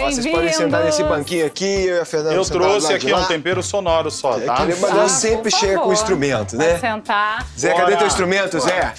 [0.00, 3.24] Ó, vocês podem sentar nesse banquinho aqui, eu e a Fernanda Eu trouxe aqui um
[3.24, 4.62] tempero sonoro só, tá?
[4.62, 5.84] É mas ela sempre chega favor.
[5.84, 6.68] com o instrumento, né?
[6.68, 7.46] Pode sentar.
[7.58, 8.92] Zé, cadê teu instrumento, Zé?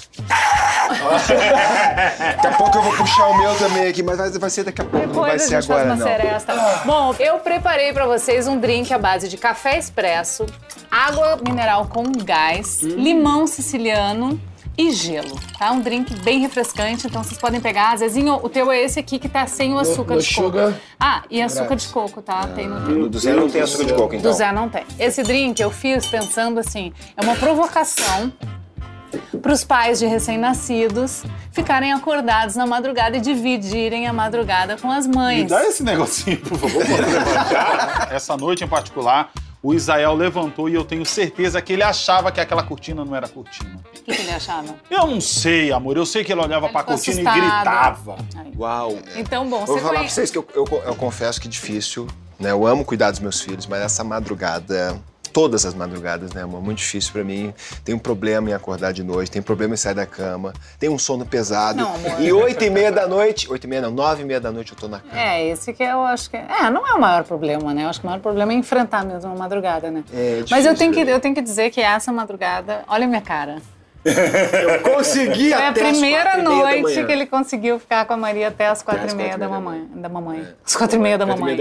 [2.18, 4.80] daqui a pouco eu vou puxar o meu também aqui, mas vai, vai ser daqui
[4.80, 6.06] a pouco, Depois não vai ser agora, não.
[6.06, 6.54] Seresta.
[6.84, 10.46] Bom, eu preparei pra vocês um drink à base de café expresso,
[10.90, 12.88] água mineral com gás, hum.
[12.88, 14.40] limão siciliano,
[14.76, 15.70] e gelo, tá?
[15.72, 17.96] Um drink bem refrescante, então vocês podem pegar.
[17.96, 20.66] Zezinho, o teu é esse aqui que tá sem o açúcar no, no de sugar.
[20.68, 20.80] coco.
[20.98, 22.46] Ah, e açúcar de coco, tá?
[22.48, 23.08] Tem no teu.
[23.08, 24.30] Do Zé não tem açúcar de coco, então?
[24.30, 24.84] Do Zé não tem.
[24.98, 28.32] Esse drink eu fiz pensando assim, é uma provocação
[29.42, 35.06] para os pais de recém-nascidos ficarem acordados na madrugada e dividirem a madrugada com as
[35.06, 35.42] mães.
[35.42, 38.08] Me dá esse negocinho, por favor, levantar.
[38.12, 39.30] Essa noite em particular,
[39.62, 43.28] o Israel levantou e eu tenho certeza que ele achava que aquela cortina não era
[43.28, 43.76] cortina.
[43.76, 44.74] O que, que, ele achava?
[44.90, 45.96] Eu não sei, amor.
[45.96, 47.36] Eu sei que ele olhava ele pra cortina assustado.
[47.36, 48.16] e gritava.
[48.36, 48.52] Ai.
[48.56, 48.98] Uau.
[49.16, 49.98] Então, bom, você Vou falar foi...
[50.04, 52.06] pra vocês que eu, eu, eu confesso que é difícil,
[52.38, 52.50] né?
[52.50, 54.98] Eu amo cuidar dos meus filhos, mas essa madrugada
[55.32, 56.62] todas as madrugadas, né, amor?
[56.62, 57.52] Muito difícil para mim.
[57.84, 60.98] Tem um problema em acordar de noite, tem problema em sair da cama, tem um
[60.98, 61.78] sono pesado.
[61.78, 62.20] Não, amor.
[62.20, 64.72] E oito e meia da noite, oito e meia não, nove e meia da noite
[64.72, 65.20] eu tô na cama.
[65.20, 66.36] É, esse que eu acho que...
[66.36, 67.84] É, não é o maior problema, né?
[67.84, 70.04] Eu acho que o maior problema é enfrentar mesmo a madrugada, né?
[70.12, 72.84] É, é difícil, Mas eu tenho, que, eu tenho que dizer que essa madrugada...
[72.88, 73.56] Olha a minha cara.
[74.04, 78.68] Eu consegui Foi até a primeira noite que ele conseguiu ficar com a Maria até
[78.68, 79.86] as quatro e meia da mamãe.
[79.94, 80.46] Da mamãe.
[80.64, 81.56] As quatro e meia da mamãe.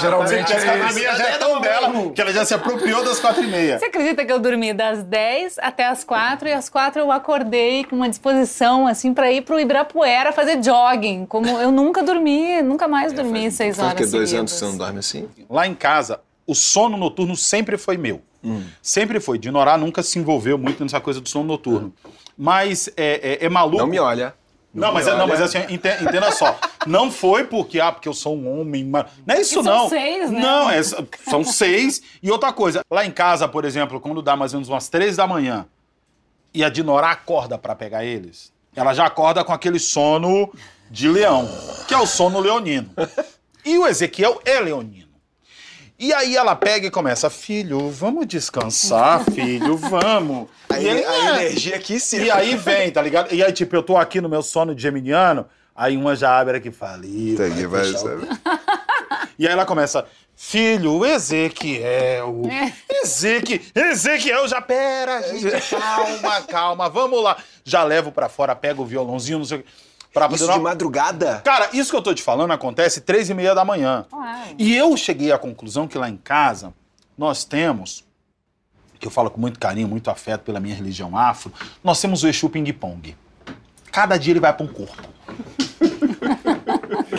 [0.00, 3.18] Geralmente as quatro e meia já é tão dela que ela já se apropriou das
[3.18, 3.78] quatro e meia.
[3.78, 7.84] Você acredita que eu dormi das dez até as quatro e às quatro eu acordei
[7.84, 12.86] com uma disposição assim para ir pro Ibirapuera fazer jogging, como eu nunca dormi, nunca
[12.86, 13.94] mais dormi é, seis horas.
[13.94, 15.28] Faz que dois anos você não dorme assim?
[15.48, 18.22] Lá em casa, o sono noturno sempre foi meu.
[18.42, 18.64] Hum.
[18.82, 19.38] Sempre foi.
[19.38, 21.92] Dinorá nunca se envolveu muito nessa coisa do sono noturno.
[22.36, 23.78] Mas é, é, é maluco.
[23.78, 24.34] Não me olha.
[24.72, 26.56] Não, não mas, é, não, mas assim, entenda, entenda, só.
[26.86, 28.84] Não foi porque, ah, porque eu sou um homem.
[28.84, 29.06] Mas...
[29.26, 29.80] Não é isso, são não.
[29.80, 30.40] São seis, né?
[30.40, 32.00] Não, é, são seis.
[32.22, 35.16] E outra coisa, lá em casa, por exemplo, quando dá mais ou menos umas três
[35.16, 35.66] da manhã
[36.54, 40.52] e a Dinorá acorda para pegar eles, ela já acorda com aquele sono
[40.88, 41.48] de leão,
[41.88, 42.90] que é o sono leonino.
[43.64, 45.09] E o Ezequiel é leonino.
[46.00, 50.48] E aí ela pega e começa, filho, vamos descansar, filho, vamos.
[50.70, 51.44] Aí, ele, a é.
[51.44, 52.22] energia aqui sim.
[52.22, 53.34] E aí vem, tá ligado?
[53.34, 55.46] E aí, tipo, eu tô aqui no meu sono de geminiano,
[55.76, 58.26] aí uma já abre aqui e fala, Ih, vai, vai sabe.
[59.38, 62.72] E aí ela começa, filho, Ezequiel, é.
[63.02, 67.36] Ezequiel, Ezequiel, já pera, gente, calma, calma, vamos lá.
[67.62, 69.68] Já levo pra fora, pego o violãozinho, não sei o que.
[70.12, 71.40] Pra isso de madrugada?
[71.44, 74.06] Cara, isso que eu tô te falando acontece três e meia da manhã.
[74.12, 74.56] Uai.
[74.58, 76.74] E eu cheguei à conclusão que lá em casa
[77.16, 78.04] nós temos,
[78.98, 82.28] que eu falo com muito carinho, muito afeto pela minha religião afro, nós temos o
[82.28, 83.16] Exu Ping Pong.
[83.92, 85.08] Cada dia ele vai para um corpo.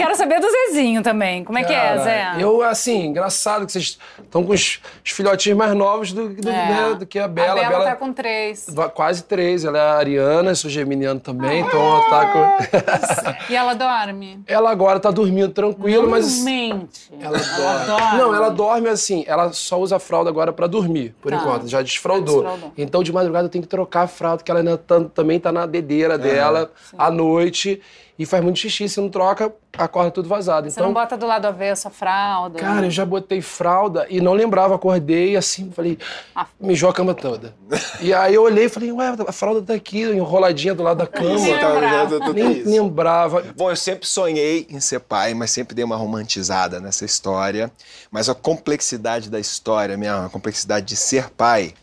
[0.02, 1.44] Quero saber do Zezinho também.
[1.44, 2.36] Como é que é, Zé?
[2.40, 6.54] Eu, assim, engraçado que vocês estão com os, os, filhotinhos mais novos do, do, é.
[6.54, 7.52] né, do que a Bela.
[7.52, 8.66] A Bela, Bela tá com três.
[8.96, 9.64] Quase três.
[9.64, 13.52] Ela é ariana, sou geminiano também, ah, então ela tá com...
[13.54, 14.42] e ela dorme?
[14.52, 16.44] Ela agora tá dormindo tranquilo, mas...
[16.44, 17.12] Mente.
[17.20, 18.18] Ela, ela dorme.
[18.18, 21.38] Não, ela dorme assim, ela só usa a fralda agora pra dormir, por tá.
[21.38, 21.68] enquanto.
[21.68, 22.42] Já desfraudou.
[22.42, 22.74] Desfraudou.
[22.78, 25.52] Então, de madrugada, eu tenho que trocar a fralda, porque ela ainda tá, também tá
[25.52, 27.82] na dedeira dela, à noite
[28.22, 28.88] e faz muito xixi.
[28.88, 30.70] Se não troca, acorda tudo vazado.
[30.70, 32.60] Você então, não bota do lado avesso a fralda?
[32.60, 35.98] Cara, eu já botei fralda e não lembrava, acordei assim, falei,
[36.36, 36.48] ah.
[36.60, 37.56] mijou a cama toda.
[38.02, 41.08] e aí eu olhei e falei, ué, a fralda tá aqui, enroladinha do lado da
[41.08, 41.30] cama.
[41.30, 42.34] Nem lembrava.
[42.34, 43.44] Nem lembrava.
[43.56, 47.72] Bom, eu sempre sonhei em ser pai, mas sempre dei uma romantizada nessa história.
[48.10, 51.74] Mas a complexidade da história, minha a complexidade de ser pai,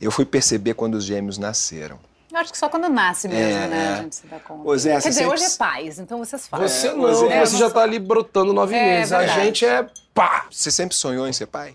[0.00, 2.07] eu fui perceber quando os gêmeos nasceram.
[2.30, 3.88] Eu acho que só quando nasce mesmo, é, né?
[3.88, 4.02] A é.
[4.02, 4.78] gente se dá conta.
[4.78, 5.32] Zé, Quer dizer, sempre...
[5.32, 6.68] hoje é pais, então vocês falam.
[6.68, 9.10] Você não, é, você já tá ali brotando nove é, meses.
[9.10, 9.40] Verdade.
[9.40, 10.46] A gente é pá!
[10.50, 11.74] Você sempre sonhou em ser pai?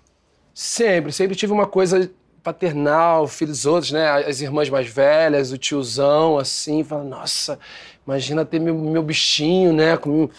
[0.54, 2.10] Sempre, sempre tive uma coisa
[2.44, 4.08] paternal, filhos outros, né?
[4.28, 7.58] As irmãs mais velhas, o tiozão, assim, fala, nossa,
[8.06, 9.98] imagina ter meu, meu bichinho, né?
[9.98, 10.30] Com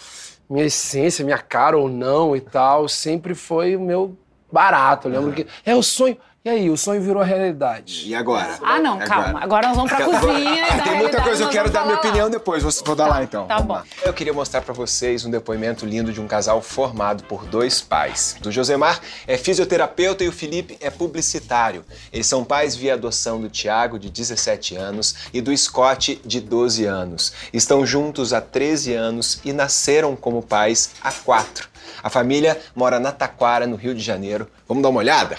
[0.48, 2.88] minha essência, minha cara ou não e tal.
[2.88, 4.16] Sempre foi o meu
[4.52, 5.08] barato.
[5.08, 5.46] Eu lembro que.
[5.66, 6.16] É o sonho.
[6.46, 8.06] E aí, o sonho virou realidade.
[8.06, 8.58] E agora?
[8.62, 9.08] Ah, não, Agora.
[9.08, 9.40] calma.
[9.42, 10.66] Agora nós vamos pra cozinha.
[10.76, 12.30] e Tem muita coisa, eu quero dar minha falar opinião lá.
[12.30, 12.62] depois.
[12.62, 13.46] Vou, vou dar lá então.
[13.46, 13.74] tá Vamos bom.
[13.76, 13.84] lá.
[14.04, 18.36] Eu queria mostrar pra vocês um depoimento lindo de um casal formado por dois pais.
[18.46, 21.82] O Josemar é fisioterapeuta e o Felipe é publicitário.
[22.12, 26.84] Eles são pais via adoção do Tiago, de 17 anos, e do Scott, de 12
[26.84, 27.32] anos.
[27.54, 31.70] Estão juntos há 13 anos e nasceram como pais há 4.
[32.02, 34.46] A família mora na Taquara, no Rio de Janeiro.
[34.68, 35.38] Vamos dar uma olhada?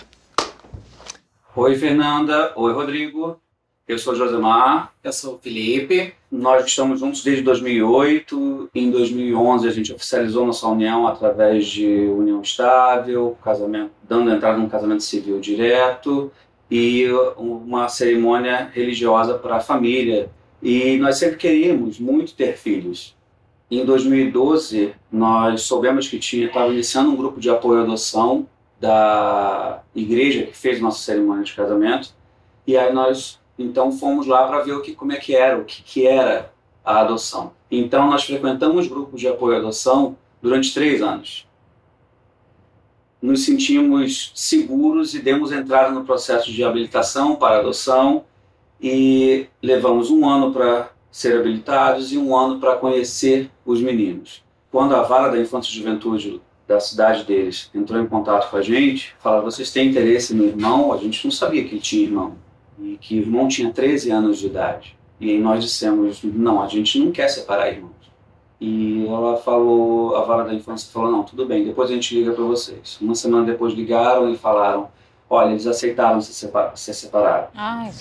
[1.58, 2.52] Oi, Fernanda.
[2.58, 3.40] Oi, Rodrigo.
[3.88, 4.94] Eu sou Josemar.
[5.02, 6.14] Eu sou o Felipe.
[6.30, 8.72] Nós estamos juntos desde 2008.
[8.76, 14.68] Em 2011, a gente oficializou nossa união através de união estável, casamento, dando entrada num
[14.68, 16.30] casamento civil direto
[16.70, 17.08] e
[17.38, 20.30] uma cerimônia religiosa para a família.
[20.62, 23.16] E nós sempre queríamos muito ter filhos.
[23.72, 28.46] Em 2012, nós soubemos que tinha estava iniciando um grupo de apoio à adoção
[28.80, 32.14] da igreja que fez nossa cerimônia de casamento.
[32.68, 35.66] E aí nós então fomos lá para ver o que como é que era, o
[35.66, 36.52] que, que era
[36.84, 37.54] a adoção.
[37.72, 41.48] Então nós frequentamos grupos de apoio à adoção durante três anos.
[43.22, 48.26] Nos sentimos seguros e demos entrada no processo de habilitação para adoção
[48.80, 54.44] e levamos um ano para ser habilitados e um ano para conhecer os meninos.
[54.70, 58.62] Quando a vara da infância e juventude da cidade deles entrou em contato com a
[58.62, 60.92] gente, falaram: vocês têm interesse no irmão?
[60.92, 62.36] A gente não sabia que ele tinha irmão
[62.80, 64.98] e que o irmão tinha 13 anos de idade.
[65.20, 67.94] E aí nós dissemos: não, a gente não quer separar irmãos.
[68.60, 72.32] E ela falou, a vara da infância falou: não, tudo bem, depois a gente liga
[72.32, 72.98] para vocês.
[73.02, 74.90] Uma semana depois ligaram e falaram:
[75.30, 77.52] olha, eles aceitaram se, separ se separar.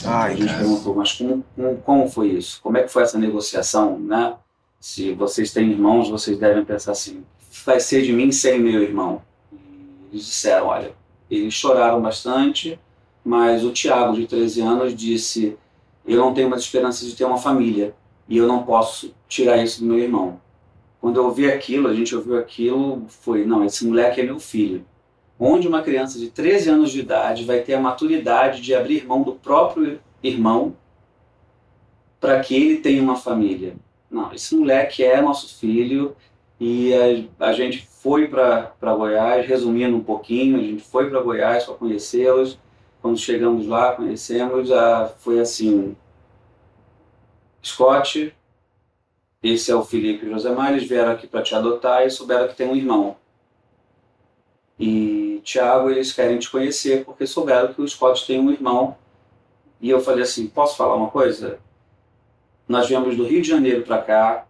[0.06, 2.60] Ai, a gente perguntou, mas como, como, como foi isso?
[2.62, 4.34] Como é que foi essa negociação, né?
[4.80, 7.24] Se vocês têm irmãos, vocês devem pensar assim:
[7.64, 9.22] vai ser de mim sem meu irmão?
[10.10, 10.92] E eles disseram: olha,
[11.30, 12.78] eles choraram bastante,
[13.24, 15.56] mas o Tiago, de 13 anos, disse:
[16.06, 17.94] eu não tenho mais esperança de ter uma família
[18.28, 20.40] e eu não posso tirar isso do meu irmão.
[21.00, 24.84] Quando eu ouvi aquilo, a gente ouviu aquilo, foi: não, esse moleque é meu filho.
[25.38, 29.22] Onde uma criança de 13 anos de idade vai ter a maturidade de abrir mão
[29.22, 30.76] do próprio irmão
[32.20, 33.74] para que ele tenha uma família?
[34.10, 36.14] Não, esse moleque é nosso filho
[36.66, 41.64] e a, a gente foi para Goiás, resumindo um pouquinho, a gente foi para Goiás
[41.64, 42.58] para conhecê-los.
[43.02, 45.94] Quando chegamos lá, conhecemos, a, foi assim:
[47.62, 48.34] Scott,
[49.42, 52.48] esse é o Felipe e o Josemar, eles vieram aqui para te adotar e souberam
[52.48, 53.18] que tem um irmão.
[54.80, 58.96] E Tiago, eles querem te conhecer porque souberam que o Scott tem um irmão.
[59.82, 61.58] E eu falei assim: posso falar uma coisa?
[62.66, 64.46] Nós viemos do Rio de Janeiro para cá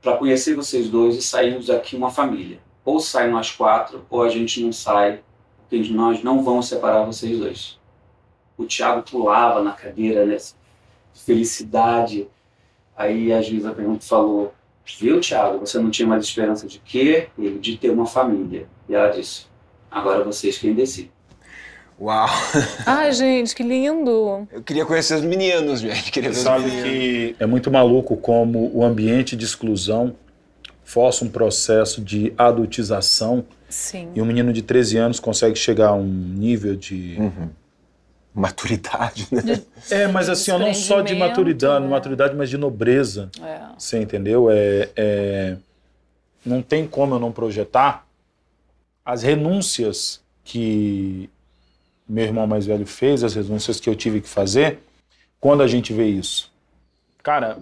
[0.00, 2.58] para conhecer vocês dois e sairmos daqui uma família.
[2.84, 5.20] Ou sai nós quatro, ou a gente não sai,
[5.68, 7.78] porque nós não vamos separar vocês dois.
[8.56, 10.36] O Tiago pulava na cadeira, né?
[10.36, 12.28] de Felicidade.
[12.96, 14.54] Aí a juíza pergunta, falou:
[14.98, 17.28] Viu, Tiago, você não tinha mais esperança de quê?
[17.38, 18.68] Ele de ter uma família.
[18.88, 19.46] E ela disse:
[19.90, 21.12] Agora vocês quem decidem.
[22.00, 22.28] Uau!
[22.86, 24.46] Ai, gente, que lindo.
[24.52, 26.12] Eu queria conhecer os meninos, gente.
[26.12, 26.82] Queria ver os Sabe meninos.
[26.84, 30.14] que é muito maluco como o ambiente de exclusão
[30.84, 34.08] força um processo de adultização Sim.
[34.14, 37.16] e um menino de 13 anos consegue chegar a um nível de.
[37.18, 37.48] Uhum.
[38.34, 39.62] Maturidade, né?
[39.90, 41.90] É, mas assim, ó, não só de maturidade, né?
[41.90, 43.30] maturidade, mas de nobreza.
[43.42, 43.60] É.
[43.76, 44.48] Você entendeu?
[44.48, 45.56] É, é-
[46.46, 48.06] não tem como eu não projetar
[49.04, 51.28] as renúncias que
[52.08, 54.78] meu irmão mais velho fez, as renúncias que eu tive que fazer,
[55.40, 56.52] quando a gente vê isso.
[57.22, 57.58] Cara,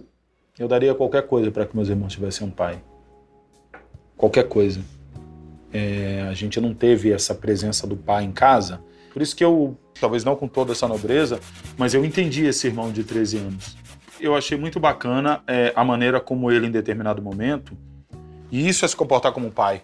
[0.59, 2.83] eu daria qualquer coisa para que meus irmãos tivessem um pai.
[4.17, 4.81] Qualquer coisa.
[5.73, 8.81] É, a gente não teve essa presença do pai em casa.
[9.13, 11.41] Por isso que eu, talvez não com toda essa nobreza,
[11.77, 13.77] mas eu entendi esse irmão de 13 anos
[14.21, 17.77] eu achei muito bacana é, a maneira como ele, em determinado momento,
[18.51, 19.83] e isso é se comportar como um pai,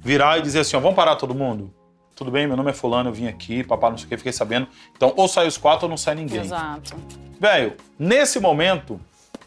[0.00, 1.72] virar e dizer assim: ó, vamos parar todo mundo?
[2.18, 4.32] Tudo bem, meu nome é Fulano, eu vim aqui, papai não sei o que, fiquei
[4.32, 4.66] sabendo.
[4.96, 6.40] Então, ou sai os quatro ou não sai ninguém.
[6.40, 6.96] Exato.
[7.38, 9.00] Velho, nesse momento,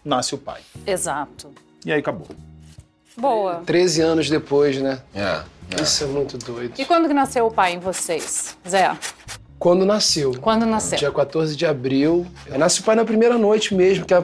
[0.06, 0.62] nasce o pai.
[0.88, 1.52] Exato.
[1.86, 2.28] E aí acabou.
[3.18, 3.62] Boa.
[3.66, 5.02] 13 anos depois, né?
[5.14, 5.44] É.
[5.82, 6.74] Isso é muito doido.
[6.80, 8.98] E quando que nasceu o pai em vocês, Zé?
[9.60, 10.32] Quando nasceu.
[10.40, 10.98] Quando nasceu?
[10.98, 12.26] Dia 14 de abril.
[12.46, 14.24] Eu nasci o pai na primeira noite mesmo, que, a-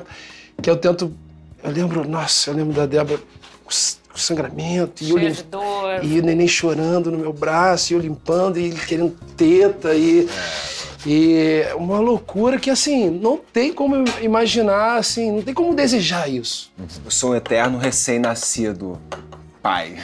[0.64, 1.14] que eu tento.
[1.62, 3.20] Eu lembro, nossa, eu lembro da Débora
[3.64, 5.04] com sangramento.
[5.04, 5.77] E, eu Cheio de dor.
[6.04, 10.28] E o neném chorando no meu braço, e eu limpando, e ele querendo teta, e.
[11.06, 16.70] E uma loucura que, assim, não tem como imaginar, assim, não tem como desejar isso.
[17.06, 19.00] Eu sou um eterno recém-nascido.
[19.62, 19.98] pai.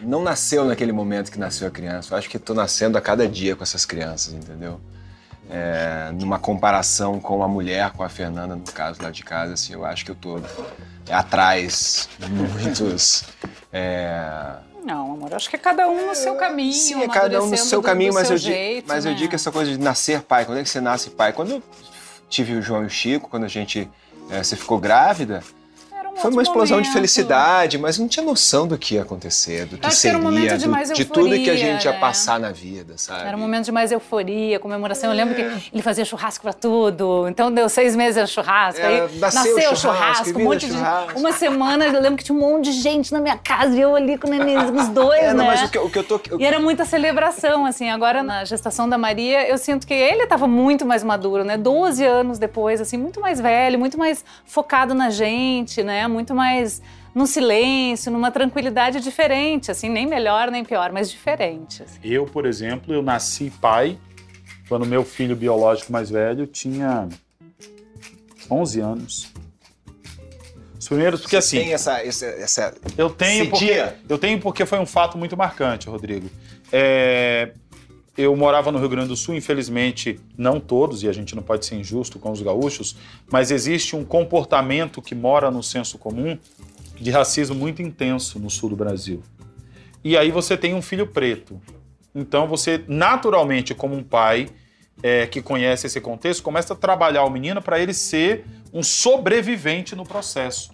[0.00, 2.12] Não nasceu naquele momento que nasceu a criança.
[2.12, 4.80] Eu acho que estou nascendo a cada dia com essas crianças, entendeu?
[5.48, 9.72] É, numa comparação com a mulher, com a Fernanda, no caso lá de casa, assim,
[9.72, 10.40] eu acho que eu tô
[11.10, 13.24] atrás de muitos.
[13.72, 14.56] É...
[14.84, 16.72] Não, amor, acho que é cada um no seu caminho.
[16.72, 19.10] Sim, é cada um no seu caminho, do, mas, seu eu, jeito, digo, mas né?
[19.10, 21.32] eu digo que essa coisa de nascer pai, quando é que você nasce pai?
[21.32, 21.62] Quando eu
[22.28, 23.88] tive o João e o Chico, quando a gente.
[24.30, 25.42] É, você ficou grávida,
[26.14, 26.92] um foi uma explosão de momento.
[26.92, 30.30] felicidade, mas não tinha noção do que ia acontecer, do que acho que seria, um
[30.30, 31.98] de do- de tudo que a euforia, gente ia né?
[31.98, 33.26] passar na vida, sabe?
[33.26, 35.10] Era um momento de mais euforia, comemoração.
[35.10, 35.42] Eu lembro que
[35.72, 37.26] ele fazia churrasco pra tudo.
[37.28, 38.80] Então deu seis meses era churrasco.
[38.80, 41.14] É, aí nasceu nasceu o churrasco, um monte churrasco.
[41.14, 41.20] de.
[41.20, 43.94] Uma semana eu lembro que tinha um monte de gente na minha casa e eu
[43.94, 45.50] ali com o os dois, É, não, né?
[45.50, 46.20] mas o que, o que eu tô.
[46.30, 47.88] eu- E era muita celebração, assim.
[47.90, 51.56] Agora, na gestação da Maria, eu sinto que ele estava muito mais maduro, né?
[51.56, 56.03] 12 anos depois, assim, muito mais velho, muito mais focado na gente, né?
[56.08, 56.80] Muito mais
[57.14, 61.82] no silêncio, numa tranquilidade diferente, assim, nem melhor nem pior, mas diferente.
[61.82, 61.98] assim.
[62.02, 63.98] Eu, por exemplo, eu nasci pai
[64.68, 67.08] quando meu filho biológico mais velho tinha
[68.50, 69.32] 11 anos.
[70.78, 72.02] Os primeiros, porque assim, Tem essa.
[72.02, 73.96] essa, essa eu tenho esse porque dia.
[74.06, 76.28] eu tenho porque foi um fato muito marcante, Rodrigo.
[76.70, 77.52] É,
[78.16, 81.66] eu morava no Rio Grande do Sul, infelizmente, não todos, e a gente não pode
[81.66, 82.96] ser injusto com os gaúchos,
[83.30, 86.38] mas existe um comportamento que mora no senso comum
[87.00, 89.22] de racismo muito intenso no sul do Brasil.
[90.02, 91.60] E aí você tem um filho preto.
[92.14, 94.48] Então você, naturalmente, como um pai
[95.02, 99.96] é, que conhece esse contexto, começa a trabalhar o menino para ele ser um sobrevivente
[99.96, 100.70] no processo.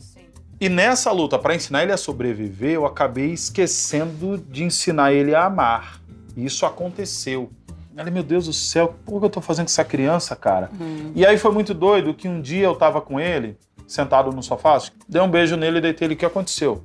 [0.61, 5.47] E nessa luta para ensinar ele a sobreviver, eu acabei esquecendo de ensinar ele a
[5.47, 6.00] amar.
[6.37, 7.51] E isso aconteceu.
[7.97, 10.71] Ele, meu Deus do céu, por que eu tô fazendo com essa criança, cara?
[11.15, 14.79] E aí foi muito doido que um dia eu tava com ele, sentado no sofá,
[15.09, 16.15] dei um beijo nele e deitei ele.
[16.15, 16.83] O que aconteceu?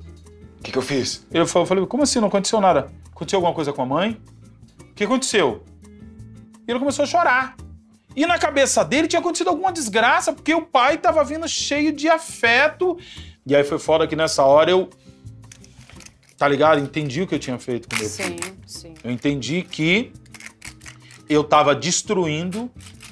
[0.58, 1.26] O que, que eu fiz?
[1.30, 2.20] Ele falou, eu falei, como assim?
[2.20, 2.90] Não aconteceu nada?
[3.14, 4.20] Aconteceu alguma coisa com a mãe?
[4.80, 5.62] O que aconteceu?
[6.66, 7.56] E ele começou a chorar.
[8.16, 12.08] E na cabeça dele tinha acontecido alguma desgraça, porque o pai tava vindo cheio de
[12.08, 12.98] afeto.
[13.46, 14.88] E aí foi foda que nessa hora eu.
[16.36, 16.80] Tá ligado?
[16.80, 18.36] Entendi o que eu tinha feito com meu filho.
[18.44, 18.94] Sim, sim.
[19.02, 20.12] Eu entendi que
[21.28, 22.70] eu estava destruindo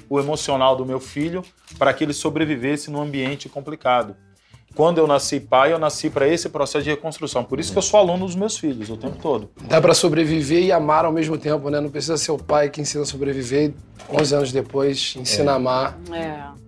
[0.09, 1.43] o emocional do meu filho
[1.77, 4.15] para que ele sobrevivesse num ambiente complicado.
[4.75, 7.43] Quando eu nasci pai, eu nasci para esse processo de reconstrução.
[7.45, 9.49] Por isso que eu sou aluno dos meus filhos o tempo todo.
[9.69, 11.79] Dá pra sobreviver e amar ao mesmo tempo, né?
[11.79, 15.55] Não precisa ser o pai que ensina a sobreviver e 11 anos depois ensina a
[15.55, 15.97] amar.
[16.11, 16.65] É.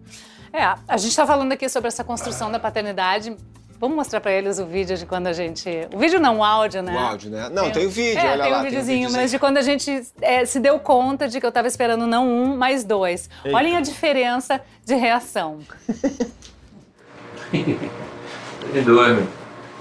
[0.58, 3.36] É, a gente tá falando aqui sobre essa construção da paternidade.
[3.80, 5.70] Vamos mostrar pra eles o vídeo de quando a gente.
[5.94, 6.96] O vídeo não, o áudio, né?
[6.96, 7.48] O áudio, né?
[7.52, 8.60] Não, tem o vídeo, É, olha tem lá.
[8.60, 9.22] um videozinho, videozinho.
[9.22, 12.28] mas de quando a gente é, se deu conta de que eu tava esperando não
[12.28, 13.30] um, mas dois.
[13.46, 13.56] Eita.
[13.56, 15.60] Olhem a diferença de reação.
[17.52, 19.28] Tem dois, meu.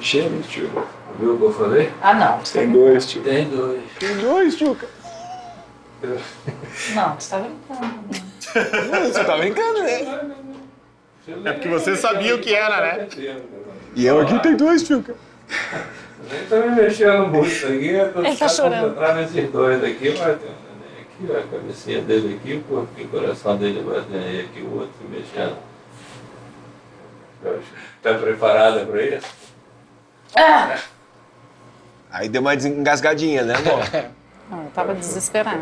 [0.01, 0.71] Chega, tio.
[1.19, 1.93] Viu o que eu falei?
[2.03, 2.39] Ah, não.
[2.41, 3.23] Tem dois, tio.
[3.23, 3.81] Tem dois.
[3.99, 4.77] Tem dois, tio.
[6.95, 9.09] Não, você tá brincando.
[9.13, 10.31] Você tá brincando, né?
[11.47, 13.09] É porque você sabia o que era, né?
[13.97, 15.03] E eu aqui tem dois, tio.
[16.31, 18.83] Nem tá me mexendo muito aqui, eu tô Ele tá chorando.
[18.95, 23.07] concentrado nesses dois aqui, mas tem um neném aqui, ó, a cabecinha dele aqui, corpinho,
[23.07, 25.57] o coração dele batendo aí aqui, o outro se mexendo.
[28.03, 29.27] Tá preparada pra isso?
[32.11, 34.11] Aí deu uma engasgadinha, né, amor?
[34.49, 35.59] Não, eu tava desesperada.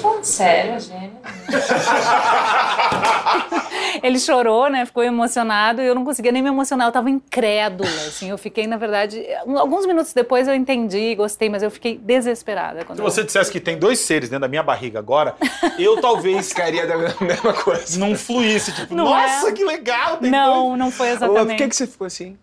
[0.00, 1.10] Falando sério, gêmea.
[4.02, 4.86] Ele chorou, né?
[4.86, 6.88] Ficou emocionado e eu não conseguia nem me emocionar.
[6.88, 8.30] Eu tava incrédula, assim.
[8.30, 9.24] Eu fiquei, na verdade,
[9.58, 12.84] alguns minutos depois eu entendi, gostei, mas eu fiquei desesperada.
[12.84, 15.34] Quando Se você dissesse que tem dois seres dentro da minha barriga agora,
[15.78, 17.98] eu talvez Ficaria da mesma coisa.
[17.98, 18.72] não fluísse.
[18.72, 19.52] Tipo, Não nossa, é?
[19.52, 20.14] que legal!
[20.14, 20.16] eu...
[20.18, 21.48] Tem Não, não foi exatamente.
[21.48, 22.36] Por que, que você ficou assim?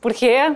[0.00, 0.54] Por quê?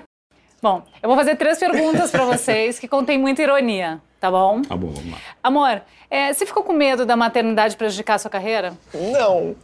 [0.63, 4.63] Bom, eu vou fazer três perguntas pra vocês que contêm muita ironia, tá bom?
[4.63, 5.19] Tá bom, vamos lá.
[5.43, 8.75] Amor, é, você ficou com medo da maternidade prejudicar a sua carreira?
[8.95, 9.55] Não.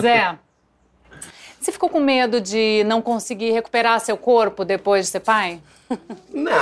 [0.00, 0.38] Zé,
[1.60, 5.60] você ficou com medo de não conseguir recuperar seu corpo depois de ser pai?
[6.32, 6.52] Não.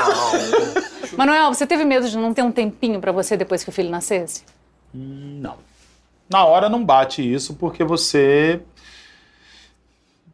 [1.17, 3.91] Manuel, você teve medo de não ter um tempinho pra você depois que o filho
[3.91, 4.43] nascesse?
[4.93, 5.57] Não.
[6.29, 8.61] Na hora não bate isso porque você,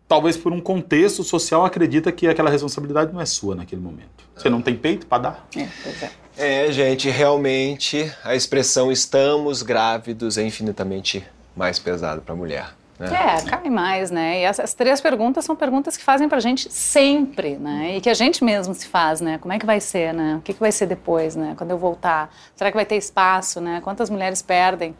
[0.08, 4.24] talvez por um contexto social, acredita que aquela responsabilidade não é sua naquele momento.
[4.34, 5.48] Você não tem peito para dar?
[5.56, 6.10] É, pois é.
[6.36, 11.24] É, gente, realmente a expressão estamos grávidos é infinitamente
[11.56, 12.74] mais pesado pra mulher.
[12.98, 13.08] Né?
[13.08, 14.40] É, cai mais, né?
[14.40, 17.96] E essas três perguntas são perguntas que fazem pra gente sempre, né?
[17.96, 19.38] E que a gente mesmo se faz, né?
[19.38, 20.36] Como é que vai ser, né?
[20.36, 21.54] O que, que vai ser depois, né?
[21.56, 22.32] Quando eu voltar?
[22.54, 23.80] Será que vai ter espaço, né?
[23.82, 24.94] Quantas mulheres perdem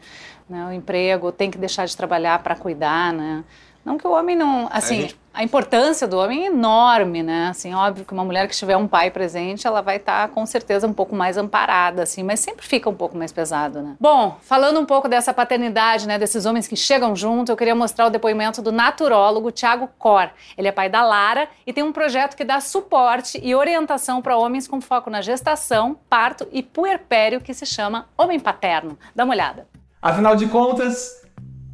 [0.49, 3.43] né, o emprego, tem que deixar de trabalhar para cuidar, né?
[3.85, 4.67] Não que o homem não.
[4.71, 5.19] Assim, a, gente...
[5.31, 7.49] a, importância do homem é enorme, né?
[7.49, 10.43] Assim, óbvio que uma mulher que tiver um pai presente, ela vai estar tá, com
[10.43, 13.95] certeza um pouco mais amparada, assim, mas sempre fica um pouco mais pesado, né?
[13.99, 16.17] Bom, falando um pouco dessa paternidade, né?
[16.17, 20.31] Desses homens que chegam junto, eu queria mostrar o depoimento do naturólogo Tiago Cor.
[20.57, 24.35] Ele é pai da Lara e tem um projeto que dá suporte e orientação para
[24.35, 28.97] homens com foco na gestação, parto e puerpério, que se chama Homem Paterno.
[29.15, 29.67] Dá uma olhada.
[30.01, 31.23] Afinal de contas,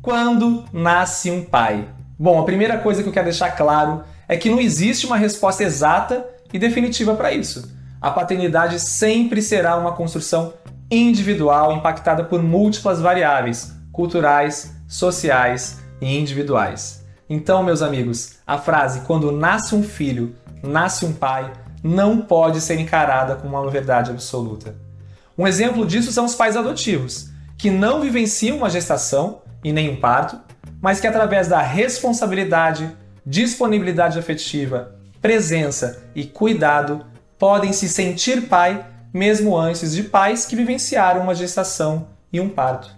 [0.02, 1.88] quando nasce um pai?
[2.22, 5.64] Bom, a primeira coisa que eu quero deixar claro é que não existe uma resposta
[5.64, 6.24] exata
[6.54, 7.72] e definitiva para isso.
[8.00, 10.54] A paternidade sempre será uma construção
[10.92, 17.04] individual impactada por múltiplas variáveis culturais, sociais e individuais.
[17.28, 21.52] Então, meus amigos, a frase quando nasce um filho, nasce um pai,
[21.84, 24.76] não pode ser encarada como uma verdade absoluta.
[25.36, 29.96] Um exemplo disso são os pais adotivos, que não vivenciam uma gestação e nem um
[29.96, 30.51] parto,
[30.82, 32.90] mas que através da responsabilidade,
[33.26, 37.06] disponibilidade afetiva, presença e cuidado
[37.38, 42.90] podem se sentir pai mesmo antes de pais que vivenciaram uma gestação e um parto.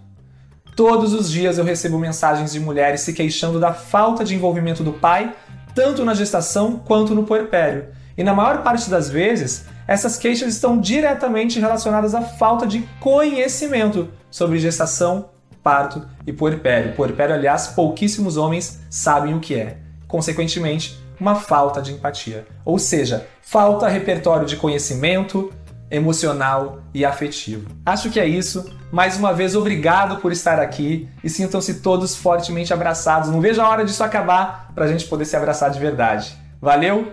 [0.76, 4.92] Todos os dias eu recebo mensagens de mulheres se queixando da falta de envolvimento do
[4.92, 5.34] pai,
[5.74, 7.88] tanto na gestação quanto no puerpério.
[8.16, 14.08] E na maior parte das vezes, essas queixas estão diretamente relacionadas à falta de conhecimento
[14.30, 15.30] sobre gestação
[15.64, 16.92] parto e puerpério.
[16.92, 19.78] Puerpério, aliás, pouquíssimos homens sabem o que é.
[20.06, 22.46] Consequentemente, uma falta de empatia.
[22.64, 25.50] Ou seja, falta repertório de conhecimento
[25.90, 27.68] emocional e afetivo.
[27.84, 28.70] Acho que é isso.
[28.92, 33.30] Mais uma vez, obrigado por estar aqui e sintam-se todos fortemente abraçados.
[33.30, 36.36] Não vejo a hora disso acabar para a gente poder se abraçar de verdade.
[36.60, 37.12] Valeu?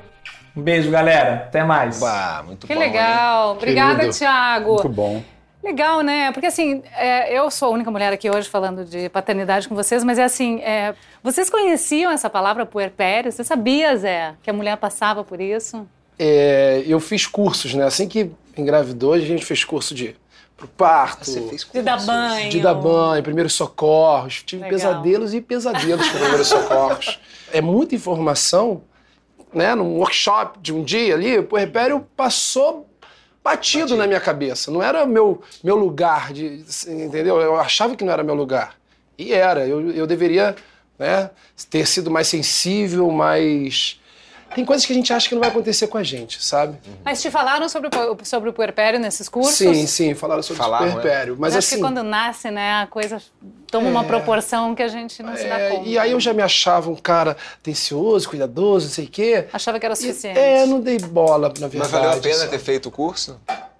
[0.55, 1.45] Um beijo, galera.
[1.47, 2.01] Até mais.
[2.01, 2.79] Uau, muito que bom.
[2.79, 3.51] Que legal.
[3.51, 3.57] Hein?
[3.57, 4.17] Obrigada, Querido.
[4.17, 4.73] Thiago.
[4.73, 5.23] Muito bom.
[5.63, 6.31] Legal, né?
[6.31, 10.03] Porque assim, é, eu sou a única mulher aqui hoje falando de paternidade com vocês,
[10.03, 13.31] mas é assim, é, vocês conheciam essa palavra puerpério?
[13.31, 15.87] Você sabia, Zé, que a mulher passava por isso?
[16.17, 17.83] É, eu fiz cursos, né?
[17.85, 20.15] Assim que engravidou, a gente fez curso de
[20.57, 21.25] pro parto.
[21.25, 21.71] Você fez cursos.
[21.71, 22.49] De dar banho.
[22.49, 24.43] De dar banho, primeiros socorros.
[24.43, 24.77] Tive Legal.
[24.77, 27.19] pesadelos e pesadelos com primeiros socorros.
[27.51, 28.83] É muita informação,
[29.53, 29.75] né?
[29.75, 32.87] Num workshop de um dia ali, o puerpério passou
[33.43, 34.71] batido, batido, na minha cabeça.
[34.71, 37.39] Não era meu, meu lugar, de, entendeu?
[37.39, 38.75] Eu achava que não era meu lugar.
[39.17, 39.67] E era.
[39.67, 40.55] Eu, eu deveria
[40.97, 41.29] né,
[41.69, 43.99] ter sido mais sensível, mais.
[44.53, 46.77] Tem coisas que a gente acha que não vai acontecer com a gente, sabe?
[47.03, 49.55] Mas te falaram sobre o, sobre o puerpério nesses cursos?
[49.55, 51.33] Sim, sim, falaram sobre falaram, o puerpério.
[51.33, 53.21] Mas, Mas assim, acho que quando nasce, né, a coisa
[53.67, 55.87] toma é, uma proporção que a gente não é, se dá é, conta.
[55.87, 59.47] E aí eu já me achava um cara atencioso, cuidadoso, não sei o quê.
[59.53, 60.37] Achava que era suficiente.
[60.37, 61.77] E, é, não dei bola, na verdade.
[61.77, 63.39] Mas valeu a pena ter feito o curso?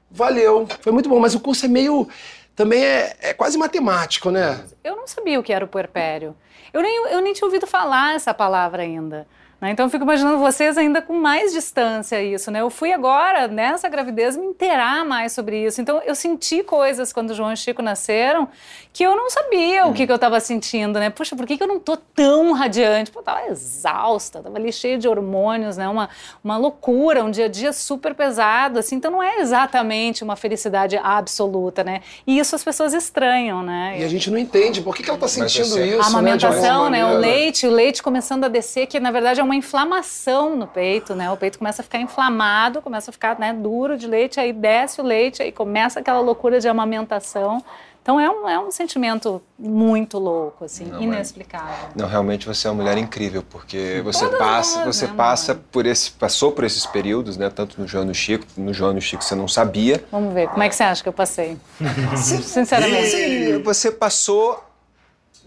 [0.09, 2.07] Valeu, foi muito bom, mas o curso é meio.
[2.55, 4.61] Também é, é quase matemático, né?
[4.83, 6.35] Eu não sabia o que era o puerpério.
[6.73, 9.27] Eu nem, eu nem tinha ouvido falar essa palavra ainda.
[9.61, 9.69] Né?
[9.69, 12.61] Então eu fico imaginando vocês ainda com mais distância a isso, né?
[12.61, 15.79] Eu fui agora, nessa gravidez, me inteirar mais sobre isso.
[15.79, 18.49] Então eu senti coisas quando o João e o Chico nasceram
[18.91, 19.91] que eu não sabia hum.
[19.91, 21.09] o que, que eu estava sentindo, né?
[21.09, 23.11] Puxa, por que, que eu não tô tão radiante?
[23.11, 25.87] Pô, eu tava exausta, tava ali cheia de hormônios, né?
[25.87, 26.09] Uma,
[26.43, 28.95] uma loucura, um dia a dia super pesado, assim.
[28.95, 32.01] Então não é exatamente uma felicidade absoluta, né?
[32.25, 33.97] E isso as pessoas estranham, né?
[33.99, 37.03] E a gente não entende por que, que ela tá sentindo isso, A amamentação, né?
[37.03, 37.13] né?
[37.13, 40.65] O leite, o leite começando a descer, que na verdade é uma uma inflamação no
[40.65, 41.29] peito, né?
[41.29, 45.01] O peito começa a ficar inflamado, começa a ficar né, duro de leite, aí desce
[45.01, 47.61] o leite, aí começa aquela loucura de amamentação.
[48.01, 51.89] Então é um, é um sentimento muito louco, assim, não, inexplicável.
[51.95, 55.53] Não, realmente você é uma mulher incrível, porque você Todas passa, nós, você né, passa
[55.53, 55.63] mãe?
[55.71, 57.49] por esse, passou por esses períodos, né?
[57.49, 60.03] Tanto no João e no Chico, no João e no Chico você não sabia.
[60.11, 61.57] Vamos ver, como é que você acha que eu passei?
[62.17, 63.61] Sinceramente.
[63.63, 64.63] Você passou,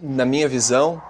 [0.01, 1.03] na minha visão,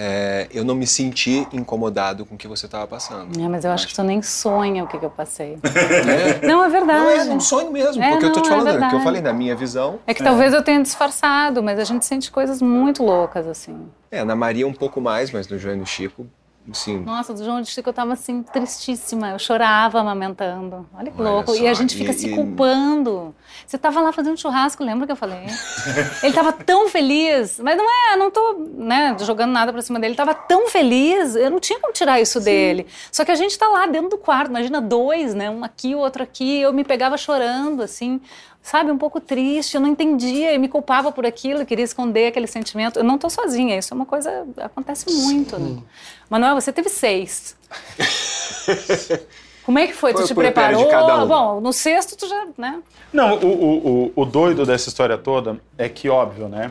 [0.00, 3.36] é, eu não me senti incomodado com o que você estava passando.
[3.42, 5.58] É, mas eu acho que tu nem sonha o que, que eu passei.
[6.08, 6.46] É?
[6.46, 7.00] Não, é verdade.
[7.00, 8.90] Não, é um sonho mesmo, é, porque não, eu tô te é falando, é o
[8.90, 9.98] que eu falei na minha visão.
[10.06, 13.88] É que talvez eu tenha disfarçado, mas a gente sente coisas muito loucas, assim.
[14.10, 16.26] É, na Maria um pouco mais, mas no João e no Chico
[16.72, 16.98] Sim.
[16.98, 19.30] Nossa, do João de Chico eu tava assim, tristíssima.
[19.30, 20.88] Eu chorava amamentando.
[20.94, 21.54] Olha que Olha louco.
[21.54, 21.62] Só.
[21.62, 23.34] E a gente fica e, se culpando.
[23.66, 25.46] Você tava lá fazendo churrasco, lembra que eu falei?
[26.22, 27.58] ele tava tão feliz.
[27.58, 30.10] Mas não é, não tô né, jogando nada pra cima dele.
[30.10, 32.44] Ele tava tão feliz, eu não tinha como tirar isso Sim.
[32.44, 32.86] dele.
[33.10, 35.50] Só que a gente tá lá dentro do quarto, imagina dois, né?
[35.50, 36.60] Um aqui, o outro aqui.
[36.60, 38.20] Eu me pegava chorando, assim
[38.62, 42.46] sabe, um pouco triste, eu não entendia, eu me culpava por aquilo, queria esconder aquele
[42.46, 42.98] sentimento.
[42.98, 45.82] Eu não estou sozinha, isso é uma coisa, acontece muito, né?
[46.28, 47.56] Manuel, você teve seis.
[49.64, 50.12] Como é que foi?
[50.12, 50.88] foi tu te preparou?
[50.88, 51.26] Um.
[51.26, 52.80] Bom, no sexto tu já, né?
[53.12, 56.70] Não, o, o, o, o doido dessa história toda é que, óbvio, né?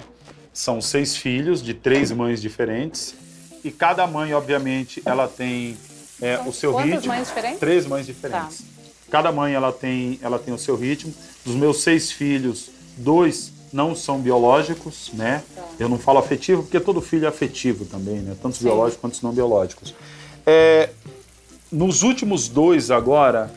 [0.52, 3.14] São seis filhos de três mães diferentes
[3.64, 5.78] e cada mãe, obviamente, ela tem
[6.22, 7.08] é, o seu Quantas ritmo.
[7.10, 7.60] mães diferentes?
[7.60, 8.66] Três mães diferentes.
[9.10, 11.14] Cada mãe ela tem, ela tem o seu ritmo.
[11.46, 15.44] Dos meus seis filhos, dois não são biológicos, né?
[15.80, 18.36] Eu não falo afetivo porque todo filho é afetivo também, né?
[18.42, 19.94] Tanto os biológicos quanto não biológicos.
[20.46, 20.90] É,
[21.72, 23.52] nos últimos dois agora,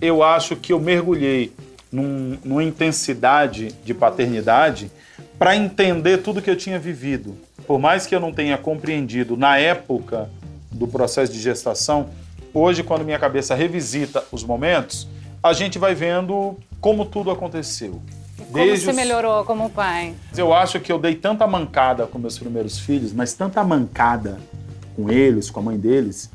[0.00, 1.52] eu acho que eu mergulhei
[1.90, 4.90] num- numa intensidade de paternidade
[5.38, 7.36] para entender tudo que eu tinha vivido.
[7.66, 10.30] Por mais que eu não tenha compreendido na época
[10.70, 12.10] do processo de gestação,
[12.52, 15.06] hoje, quando minha cabeça revisita os momentos,
[15.42, 18.00] a gente vai vendo como tudo aconteceu.
[18.52, 20.14] Como você os- melhorou como pai?
[20.36, 24.38] eu acho que eu dei tanta mancada com meus primeiros filhos, mas tanta mancada
[24.96, 26.30] com eles, com a mãe deles,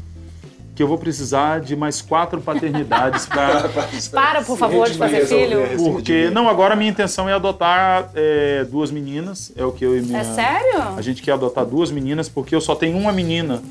[0.76, 3.70] que eu vou precisar de mais quatro paternidades para.
[4.12, 5.62] Para, por favor, de fazer filho.
[5.92, 9.98] Porque, não, agora a minha intenção é adotar é, duas meninas, é o que eu
[9.98, 10.20] e minha.
[10.20, 10.82] É sério?
[10.98, 13.62] A gente quer adotar duas meninas, porque eu só tenho uma menina.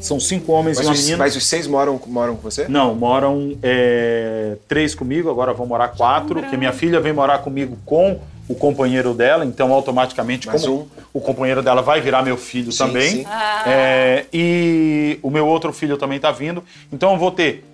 [0.00, 1.18] São cinco homens Mas e uma os, menina.
[1.18, 2.66] mas os seis moram, moram com você?
[2.68, 7.76] Não, moram é, três comigo, agora vão morar quatro, porque minha filha vem morar comigo
[7.84, 10.86] com o companheiro dela, então automaticamente um.
[11.12, 13.10] o companheiro dela vai virar meu filho Sim, também.
[13.10, 13.26] sim.
[13.64, 16.64] É, e o meu outro filho também tá vindo.
[16.92, 17.64] Então eu vou ter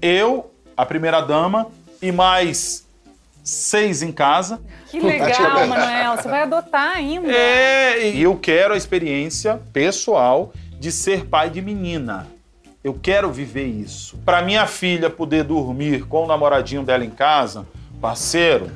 [0.00, 1.66] eu, a primeira dama,
[2.00, 2.84] e mais
[3.44, 4.60] seis em casa.
[4.90, 6.16] Que legal, Manuel.
[6.16, 7.30] Você vai adotar ainda.
[7.30, 12.26] É, e eu quero a experiência pessoal de ser pai de menina.
[12.82, 14.16] Eu quero viver isso.
[14.24, 17.64] Para minha filha poder dormir com o namoradinho dela em casa,
[18.00, 18.68] parceiro.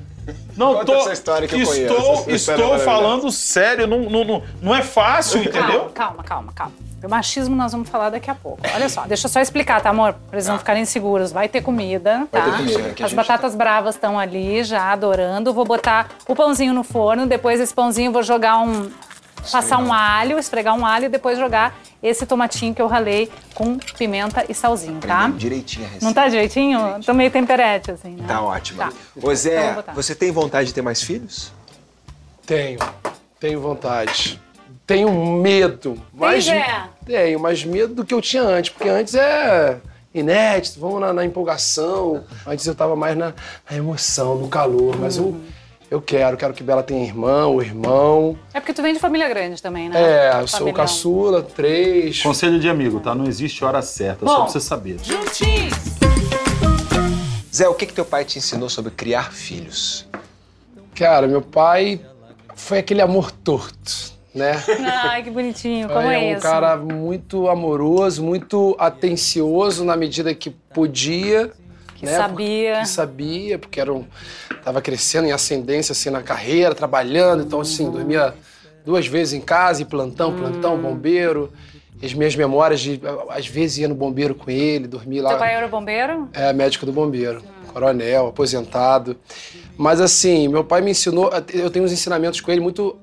[0.56, 2.84] Não Conta tô, essa história que eu conheço, estou, estou maravilhosa.
[2.84, 5.90] falando sério, não, não, não, não é fácil, entendeu?
[5.92, 6.72] Calma, calma, calma, calma.
[7.02, 8.60] O machismo nós vamos falar daqui a pouco.
[8.72, 10.12] Olha só, deixa eu só explicar, tá, amor?
[10.12, 11.32] Pra eles não ficarem seguros.
[11.32, 12.44] Vai ter comida, Vai tá?
[12.44, 15.52] ter comida, As batatas bravas estão ali já adorando.
[15.52, 17.26] Vou botar o pãozinho no forno.
[17.26, 18.90] Depois desse pãozinho eu vou jogar um.
[19.50, 23.78] Passar um alho, esfregar um alho e depois jogar esse tomatinho que eu ralei com
[23.98, 25.28] pimenta e salzinho, tá?
[25.28, 26.04] Direitinho a receita.
[26.06, 26.80] Não tá direitinho?
[27.04, 28.24] Tô meio temperete, assim, né?
[28.26, 28.78] Tá ótimo.
[28.78, 28.88] Tá.
[28.88, 29.92] Ô Então Zé, botar.
[29.92, 31.52] você tem vontade de ter mais filhos?
[32.46, 32.78] Tenho.
[33.40, 34.40] Tenho vontade.
[34.86, 36.00] Tenho medo.
[36.12, 36.84] Mas, Zé?
[37.04, 38.70] Tenho, mas medo do que eu tinha antes.
[38.70, 39.78] Porque antes é
[40.14, 42.24] inédito, vamos na, na empolgação.
[42.46, 43.34] Antes eu tava mais na,
[43.68, 44.96] na emoção, no calor.
[44.98, 45.36] Mas eu,
[45.90, 48.36] eu quero, quero que Bela tenha irmão ou irmão.
[48.52, 50.00] É porque tu vem de família grande também, né?
[50.00, 50.76] É, eu sou Familhão.
[50.76, 52.22] caçula, três.
[52.22, 53.14] Conselho de amigo, tá?
[53.14, 54.42] Não existe hora certa, só Bom.
[54.44, 54.96] pra você saber.
[57.54, 60.06] Zé, o que, que teu pai te ensinou sobre criar filhos?
[60.94, 62.00] Cara, meu pai
[62.54, 64.62] foi aquele amor torto, né?
[65.04, 65.88] Ai, que bonitinho.
[65.88, 66.42] Como é, é um isso?
[66.42, 71.52] cara muito amoroso, muito atencioso na medida que podia.
[71.96, 72.16] Que né?
[72.16, 72.80] sabia.
[72.80, 74.04] Que sabia, porque era um,
[74.62, 78.34] tava crescendo em ascendência assim na carreira, trabalhando, então assim, dormia
[78.84, 80.36] duas vezes em casa, e plantão, Hum.
[80.36, 81.52] plantão, bombeiro.
[82.00, 85.30] E as minhas memórias de às vezes ia no bombeiro com ele, dormia lá.
[85.30, 86.28] Teu pai era bombeiro?
[86.34, 89.16] É, médico do bombeiro, coronel, aposentado.
[89.78, 92.98] Mas assim, meu pai me ensinou, eu tenho uns ensinamentos com ele muito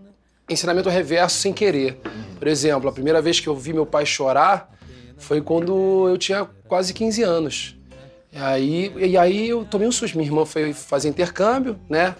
[0.47, 1.99] ensinamento reverso sem querer.
[2.37, 4.69] Por exemplo, a primeira vez que eu vi meu pai chorar
[5.17, 7.75] foi quando eu tinha quase 15 anos.
[8.33, 10.17] E aí, e aí eu tomei um susto.
[10.17, 12.15] Minha irmã foi fazer intercâmbio, né?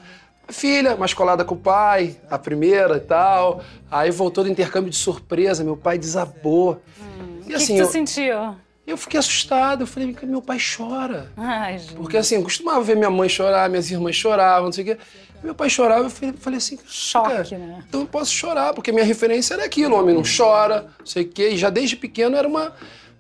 [0.49, 3.63] Filha, mais colada com o pai, a primeira e tal.
[3.89, 6.82] Aí voltou do intercâmbio de surpresa, meu pai desabou.
[6.99, 8.56] O E que, assim, que tu eu, sentiu?
[8.86, 9.82] eu fiquei assustado.
[9.82, 11.32] Eu falei, meu pai chora.
[11.36, 11.95] Ai, gente.
[11.95, 14.97] Porque assim, eu costumava ver minha mãe chorar, minhas irmãs choravam, não sei o quê.
[15.41, 17.84] Meu pai chorava, eu falei, falei assim, Choque, "Cara, né?
[17.89, 21.23] Então eu posso chorar, porque minha referência era aquilo, o homem não chora, não sei
[21.23, 21.49] o quê.
[21.49, 22.71] E já desde pequeno era uma,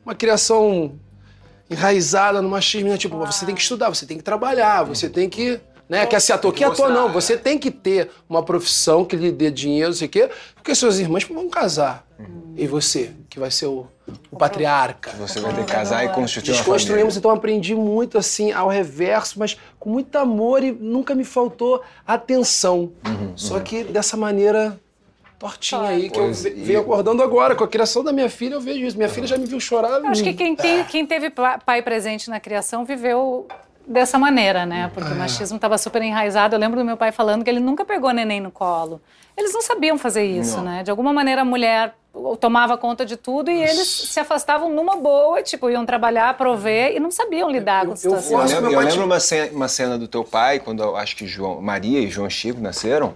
[0.05, 0.93] uma criação
[1.69, 2.97] enraizada no machismo, né?
[2.97, 5.59] Tipo, você tem que estudar, você tem que trabalhar, você tem que.
[5.87, 6.05] Né?
[6.05, 6.53] Quer ser ator?
[6.53, 7.11] Que ator não?
[7.11, 10.73] Você tem que ter uma profissão que lhe dê dinheiro, não sei o quê, porque
[10.73, 12.05] suas irmãs vão casar.
[12.55, 13.87] E você, que vai ser o,
[14.31, 15.11] o patriarca.
[15.17, 19.39] Você vai ter que casar e construir uma Desconstruímos, então aprendi muito assim, ao reverso,
[19.39, 22.91] mas com muito amor e nunca me faltou atenção.
[23.05, 24.79] Uhum, Só que dessa maneira
[25.47, 27.53] tortinha aí, que Pois, eu e- venho acordando agora.
[27.55, 28.95] Com a criação da minha filha, eu vejo isso.
[28.97, 29.99] Minha filha já me viu chorar.
[29.99, 33.45] Eu acho que quem, tem, quem teve pa- pai presente na criação viveu
[33.85, 34.89] dessa maneira, né?
[34.93, 35.13] Porque É.
[35.13, 36.55] o machismo estava super enraizado.
[36.55, 39.01] Eu lembro do meu pai falando que ele nunca pegou neném no colo.
[39.35, 40.83] Eles não sabiam fazer isso, né?
[40.83, 41.93] De alguma maneira a mulher
[42.39, 46.99] tomava conta de tudo e eles se afastavam numa boa, tipo, iam trabalhar, prover e
[46.99, 48.39] não sabiam lidar com a eu situação.
[48.39, 51.15] Eu lembro, eu lembro tinha- uma cena, uma cena do teu pai, quando eu acho
[51.17, 53.15] que João, Maria e João Chico nasceram.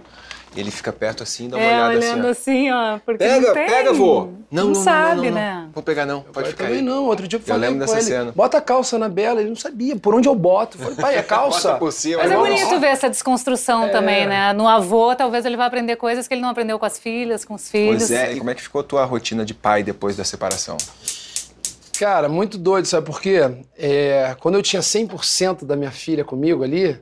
[0.56, 2.68] Ele fica perto assim, dá uma É, olhada olhando assim.
[2.68, 2.98] assim, ó.
[3.04, 3.66] Porque Pega, não tem.
[3.66, 4.28] pega, vô.
[4.50, 5.62] Não, sabe, né?
[5.66, 6.84] Não vou pegar não, pode ficar também aí.
[6.84, 7.04] não.
[7.04, 8.32] Outro dia eu Eu falei lembro com dessa ele, cena.
[8.34, 9.40] bota a calça na Bela.
[9.40, 10.76] Ele não sabia por onde eu boto.
[10.78, 11.68] Eu falei, pai, é calça?
[11.68, 14.52] Bota por cima, Mas é bonito ver essa desconstrução também, né?
[14.54, 17.54] No avô, talvez ele vá aprender coisas que ele não aprendeu com as filhas, com
[17.54, 17.98] os filhos.
[17.98, 20.76] Pois é, e como é que ficou a tua rotina de pai depois da separação?
[21.98, 23.40] Cara, muito doido, sabe por quê?
[23.76, 26.98] É, quando eu tinha 100% da minha filha comigo ali,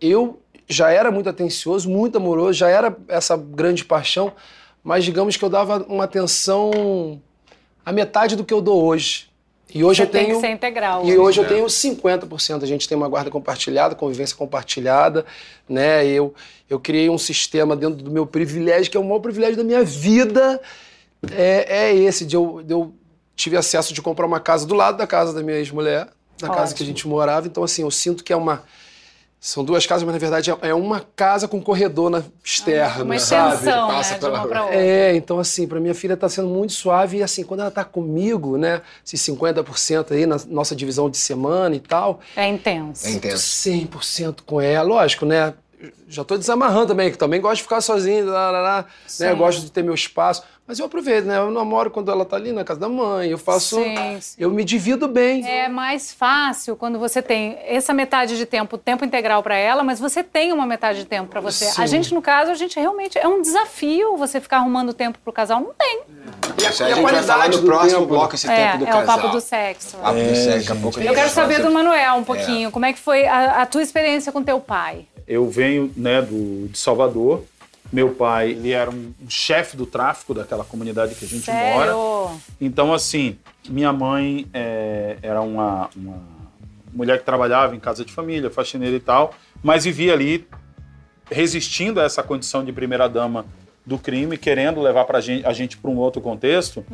[0.00, 4.32] eu já era muito atencioso, muito amoroso, já era essa grande paixão,
[4.82, 7.20] mas digamos que eu dava uma atenção
[7.84, 9.28] a metade do que eu dou hoje.
[9.74, 11.04] E hoje Você eu tenho tem que ser integral.
[11.04, 11.48] E hoje eu É.
[11.48, 12.62] tenho 50%.
[12.62, 15.26] A gente tem uma guarda compartilhada, convivência compartilhada,
[15.68, 16.06] né?
[16.06, 16.32] Eu,
[16.70, 19.82] eu criei um sistema dentro do meu privilégio, que é o maior privilégio da minha
[19.82, 20.60] vida,
[21.32, 22.94] é, é esse, de eu, de eu
[23.34, 26.74] tive acesso de comprar uma casa do lado da casa da minha ex-mulher, da casa
[26.74, 26.86] que a Ótimo.
[26.86, 27.46] gente morava.
[27.46, 28.62] Então, assim, eu sinto que é uma...
[29.46, 33.16] São duas casas, mas na verdade é- é uma casa com corredor na externo, Uma
[33.20, 33.52] sabe?
[33.54, 33.94] extensão, né?
[33.94, 34.48] Passa De pela uma rua.
[34.48, 34.76] pra outra.
[34.76, 37.84] É, então assim, pra minha filha tá sendo muito suave e assim, quando ela tá
[37.84, 43.06] comigo, né, esses 50% aí na nossa divisão de semana e tal, É intenso.
[43.06, 43.38] É tô intenso.
[43.46, 45.54] 100% com ela, lógico, né?
[46.08, 48.84] Já tô desamarrando também, que também gosto de ficar sozinho, lá, lá, lá,
[49.20, 49.32] né?
[49.34, 51.38] Gosto de ter meu espaço, mas eu aproveito, né?
[51.38, 54.34] Eu namoro quando ela tá ali na casa da mãe, eu faço, Sim, sim.
[54.38, 55.46] eu me divido bem.
[55.48, 60.00] É mais fácil quando você tem essa metade de tempo, tempo integral para ela, mas
[60.00, 61.66] você tem uma metade de tempo para você.
[61.66, 61.82] Sim.
[61.82, 65.32] A gente, no caso, a gente realmente é um desafio você ficar arrumando tempo pro
[65.32, 65.60] casal.
[65.60, 66.00] Não tem.
[66.60, 68.06] E a, Isso aí e a a gente vai falar qualidade no do próximo tempo,
[68.08, 69.02] bloco esse É, tempo do é casal.
[69.02, 69.96] o papo do sexo.
[69.98, 72.70] Papo do sexo, daqui a pouco a Eu quero saber do Manuel um pouquinho.
[72.70, 75.06] Como é que foi a, a tua experiência com teu pai?
[75.28, 77.42] Eu venho né, do, de Salvador.
[77.92, 81.86] Meu pai, ele era um, um chefe do tráfico daquela comunidade que a gente mora.
[81.86, 82.40] Sério?
[82.60, 86.20] Então, assim, minha mãe é, era uma, uma
[86.92, 90.46] mulher que trabalhava em casa de família, faxineira e tal, mas vivia ali
[91.30, 93.44] resistindo a essa condição de primeira-dama
[93.84, 96.84] do crime, querendo levar pra gente, a gente para um outro contexto.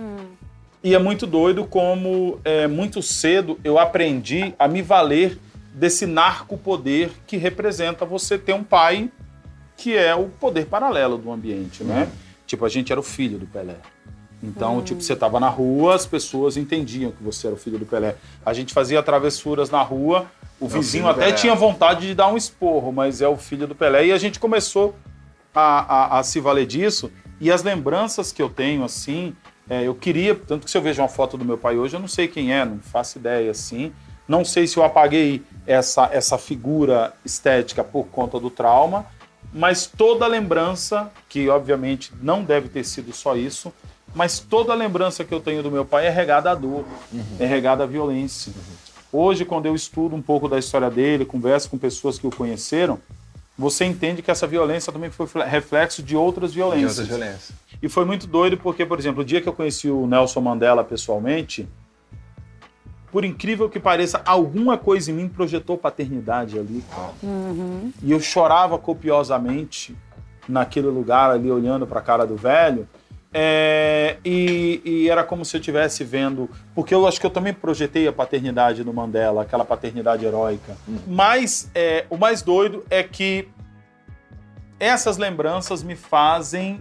[0.85, 5.39] E é muito doido como, é, muito cedo, eu aprendi a me valer
[5.73, 9.11] desse narco-poder que representa você ter um pai
[9.77, 12.09] que é o poder paralelo do ambiente, né?
[12.47, 13.77] Tipo, a gente era o filho do Pelé.
[14.43, 17.87] Então, tipo, você tava na rua, as pessoas entendiam que você era o filho do
[17.87, 18.17] Pelé.
[18.45, 20.27] A gente fazia travessuras na rua,
[20.61, 23.67] o vizinho filho do até tinha vontade de dar um esporro, mas é o filho
[23.67, 24.07] do Pelé.
[24.07, 24.97] E a gente começou
[25.55, 27.11] a, a- a se valer disso.
[27.41, 29.35] E as lembranças que eu tenho, assim,
[29.71, 32.01] é, eu queria, tanto que se eu vejo uma foto do meu pai hoje, eu
[32.01, 33.93] não sei quem é, não faço ideia, assim.
[34.27, 39.07] Não sei se eu apaguei essa, essa figura estética por conta do trauma,
[39.53, 43.73] mas toda lembrança, que obviamente não deve ter sido só isso,
[44.15, 46.85] mas toda lembrança que eu tenho do meu pai é regada à dor,
[47.39, 48.53] é regada à violência.
[49.13, 52.99] Hoje, quando eu estudo um pouco da história dele, converso com pessoas que o conheceram,
[53.57, 56.99] você entende que essa violência também foi reflexo de outras violências.
[56.99, 57.53] outras violências.
[57.83, 60.83] E foi muito doido porque, por exemplo, o dia que eu conheci o Nelson Mandela
[60.83, 61.69] pessoalmente,
[63.13, 66.83] por incrível que pareça, alguma coisa em mim projetou paternidade ali.
[66.91, 67.13] cara.
[68.03, 69.95] E eu chorava copiosamente
[70.49, 72.89] naquele lugar ali, olhando para a cara do velho.
[73.35, 76.49] É, e, e era como se eu estivesse vendo.
[76.75, 80.75] Porque eu acho que eu também projetei a paternidade do Mandela, aquela paternidade heróica.
[81.07, 83.47] Mas é, o mais doido é que
[84.81, 86.81] essas lembranças me fazem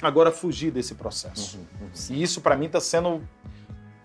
[0.00, 1.58] agora fugir desse processo.
[2.10, 3.22] E isso para mim está sendo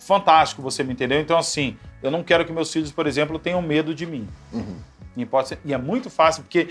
[0.07, 1.19] fantástico, você me entendeu?
[1.19, 4.27] Então, assim, eu não quero que meus filhos, por exemplo, tenham medo de mim.
[5.15, 6.69] Hipótese- E é muito fácil, porque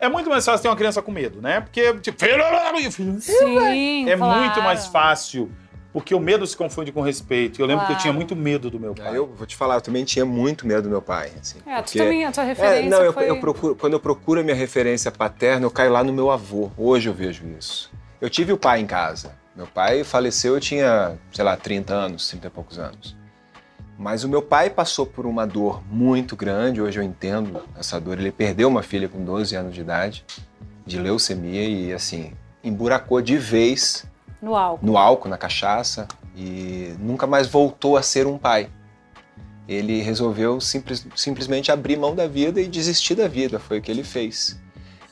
[0.00, 1.60] é muito mais fácil ter uma criança com medo, né?
[1.60, 4.40] Porque, tipo, filho, Sim, é claro.
[4.40, 5.50] muito mais fácil,
[5.92, 7.60] porque o medo se confunde com respeito.
[7.60, 8.02] Eu lembro que eu Claro.
[8.02, 9.16] tinha muito medo do meu Ah, pai.
[9.16, 11.30] Eu vou te falar, eu também tinha muito medo do meu pai.
[11.40, 13.28] Assim, É, tu porque- também, a tua É, referência não, eu, foi...
[13.30, 16.70] eu procuro, quando eu procuro a minha referência paterna, eu caio lá no meu avô.
[16.76, 17.90] Hoje eu vejo isso.
[18.20, 19.32] Eu tive o pai em casa.
[19.56, 23.16] Meu pai faleceu, eu tinha, sei lá, 30 anos, 30 e poucos anos.
[23.98, 28.18] Mas o meu pai passou por uma dor muito grande, hoje eu entendo essa dor.
[28.18, 30.24] Ele perdeu uma filha com 12 anos de idade,
[30.84, 34.04] de leucemia, e assim, emburacou de vez
[34.42, 34.84] No álcool.
[34.86, 38.68] no álcool, na cachaça, e nunca mais voltou a ser um pai.
[39.66, 43.90] Ele resolveu simples- simplesmente abrir mão da vida e desistir da vida, foi o que
[43.90, 44.60] ele fez.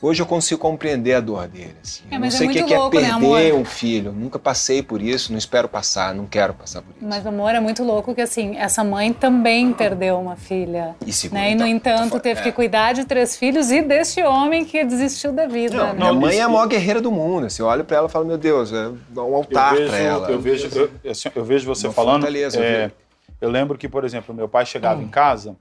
[0.04, 1.74] Hoje eu consigo compreender a dor dele.
[1.82, 2.02] assim.
[2.10, 3.60] É, Eu não é sei o que muito que é louco, né, perder amor?
[3.60, 4.12] um filho.
[4.12, 6.98] Nunca passei por isso, não espero passar, não quero passar por isso.
[7.06, 10.94] Mas, amor, é muito louco que, assim, essa mãe também perdeu uma filha.
[11.06, 11.52] E segura, Né?
[11.52, 12.42] E, no entanto, tá fo- teve é.
[12.42, 15.94] que cuidar de três filhos e deste homem que desistiu da vida, Não, né?
[15.94, 17.46] Minha mãe é a maior guerreira do mundo.
[17.46, 20.30] Assim, eu olho pra ela e falo, meu Deus, é um altar pra ela.
[20.30, 20.68] Eu vejo,
[21.02, 22.20] eu, assim, eu vejo você Uma falando.
[22.24, 22.90] fortaleza, é,
[23.40, 25.04] eu lembro que, por exemplo, meu pai chegava Hum.
[25.04, 25.56] em casa,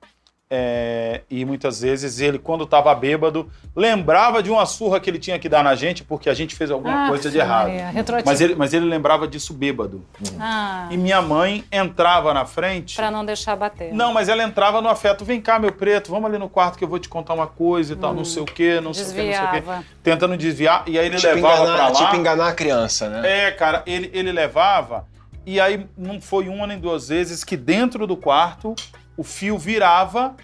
[0.56, 5.40] É, e muitas vezes ele, quando estava bêbado, lembrava de uma surra que ele tinha
[5.40, 7.70] que dar na gente porque a gente fez alguma Ah, coisa de errado.
[7.92, 8.30] Retroativo.
[8.30, 10.06] Mas ele, mas ele lembrava disso bêbado.
[10.40, 12.96] Ah, E minha mãe entrava na frente.
[12.96, 13.92] pra não deixar bater.
[13.96, 15.26] Não, mas ela entrava no afeto.
[15.26, 17.94] Vem cá, meu preto, vamos ali no quarto que eu vou te contar uma coisa
[17.94, 19.60] e tal, não sei o quê, não sei o quê, não sei o quê.
[19.60, 19.84] Desviava.
[20.04, 20.84] Tentando desviar.
[20.86, 21.92] E aí ele Tipo levava enganar, pra lá.
[22.06, 23.48] tipo enganar a criança, né?
[23.48, 25.08] É, cara, ele, ele levava.
[25.46, 28.76] E aí não foi uma nem duas vezes que dentro do quarto
[29.18, 30.36] o fio virava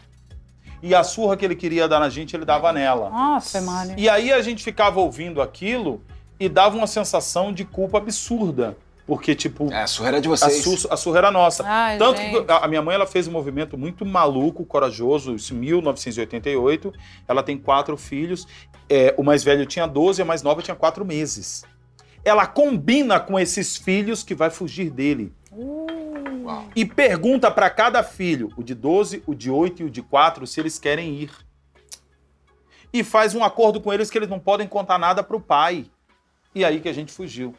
[0.82, 3.10] e a surra que ele queria dar na gente, ele dava nela.
[3.10, 3.95] Nossa, Mário.
[3.97, 6.01] E aí a gente ficava ouvindo aquilo
[6.39, 8.77] e dava uma sensação de culpa absurda.
[9.05, 10.63] Porque, tipo, É, a surra era de a, vocês.
[10.63, 11.63] su- a surra era nossa.
[11.65, 12.43] Ai, Tanto gente.
[12.45, 16.93] que a a minha mãe ela fez um movimento muito maluco, corajoso, isso em 1988.
[17.27, 18.47] Ela tem quatro filhos.
[18.88, 21.65] É, o mais velho tinha 12, a mais nova tinha quatro meses.
[22.23, 25.34] Ela combina com esses filhos que vai fugir dele.
[26.76, 30.46] E pergunta para cada filho, o de 12, o de 8 e o de 4,
[30.48, 31.32] se eles querem ir.
[32.92, 35.86] E faz um acordo com eles que eles não podem contar nada pro pai.
[36.54, 37.56] E aí que a gente fugiu.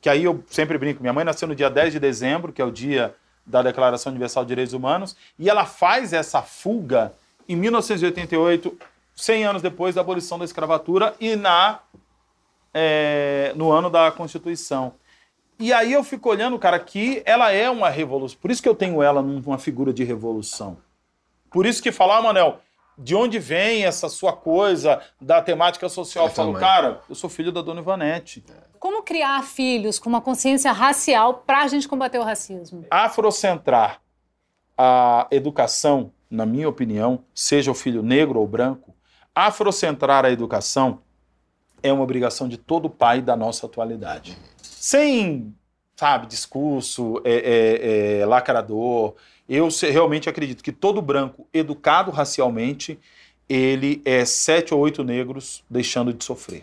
[0.00, 2.64] Que aí eu sempre brinco, minha mãe nasceu no dia 10 de dezembro, que é
[2.64, 7.12] o dia da Declaração Universal de Direitos Humanos, e ela faz essa fuga
[7.48, 8.78] em 1988,
[9.14, 11.80] 100 anos depois da abolição da escravatura e na
[12.72, 14.94] é, no ano da Constituição.
[15.60, 18.38] E aí eu fico olhando, cara, que ela é uma revolução.
[18.40, 20.78] Por isso que eu tenho ela numa figura de revolução.
[21.50, 22.60] Por isso que falar, Manel,
[22.96, 26.24] de onde vem essa sua coisa da temática social?
[26.24, 28.42] Eu Eu falo, cara, eu sou filho da Dona Ivanete.
[28.78, 32.86] Como criar filhos com uma consciência racial pra gente combater o racismo?
[32.90, 34.00] afrocentrar
[34.78, 38.94] a educação, na minha opinião, seja o filho negro ou branco,
[39.34, 41.02] afrocentrar a educação
[41.82, 44.38] é uma obrigação de todo pai da nossa atualidade.
[44.82, 45.54] Sem,
[45.94, 49.14] sabe, discurso é, é, é, lacrador.
[49.46, 52.98] Eu realmente acredito que todo branco educado racialmente,
[53.46, 56.62] ele é sete ou oito negros deixando de sofrer.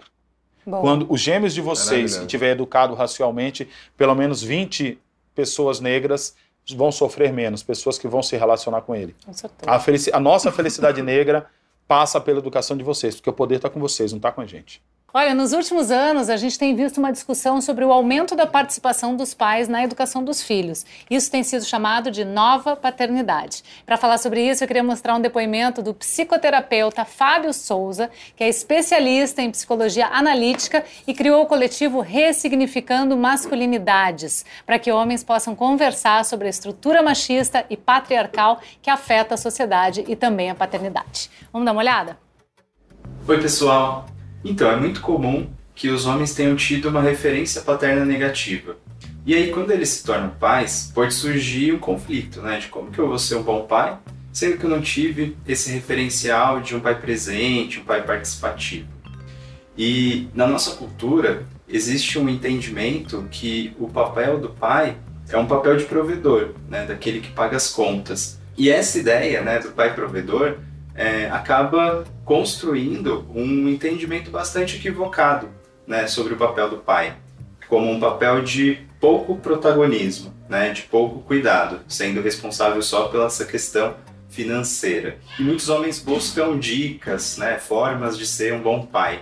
[0.66, 2.28] Bom, Quando os gêmeos de vocês Maravilhoso.
[2.28, 4.98] tiver educado racialmente, pelo menos 20
[5.36, 6.36] pessoas negras
[6.76, 9.16] vão sofrer menos, pessoas que vão se relacionar com ele.
[9.24, 9.70] com certeza.
[9.72, 11.46] A, felici- a nossa felicidade negra
[11.88, 14.46] passa pela educação de vocês, porque o poder está com vocês, não está com a
[14.48, 14.82] gente.
[15.14, 19.16] Olha, nos últimos anos a gente tem visto uma discussão sobre o aumento da participação
[19.16, 20.86] dos pais na educação dos filhos.
[21.10, 23.64] Isso tem sido chamado de nova paternidade.
[23.86, 28.50] Para falar sobre isso, eu queria mostrar um depoimento do psicoterapeuta Fábio Souza, que é
[28.50, 36.26] especialista em psicologia analítica e criou o coletivo Ressignificando Masculinidades, para que homens possam conversar
[36.26, 41.32] sobre a estrutura machista e patriarcal que afeta a sociedade e também a paternidade.
[41.52, 42.20] Vamos dar uma olhada?
[43.26, 44.06] Oi, pessoal.
[44.50, 48.78] Então, é muito comum que os homens tenham tido uma referência paterna negativa.
[49.26, 52.58] E aí, quando eles se tornam pais, pode surgir um conflito, né?
[52.58, 53.98] De como que eu vou ser um bom pai,
[54.32, 58.88] sendo que eu não tive esse referencial de um pai presente, um pai participativo.
[59.78, 64.96] E na nossa cultura, existe um entendimento que o papel do pai
[65.30, 66.86] é um papel de provedor, né?
[66.86, 68.40] Daquele que paga as contas.
[68.58, 70.58] E essa ideia, né, do pai provedor,
[70.98, 75.48] é, acaba construindo um entendimento bastante equivocado
[75.86, 77.16] né, sobre o papel do pai,
[77.70, 83.46] como um papel de pouco protagonismo, né, de pouco cuidado, sendo responsável só pela essa
[83.46, 83.96] questão
[84.28, 85.20] financeira.
[85.40, 89.22] E muitos homens buscam dicas, né, formas de ser um bom pai.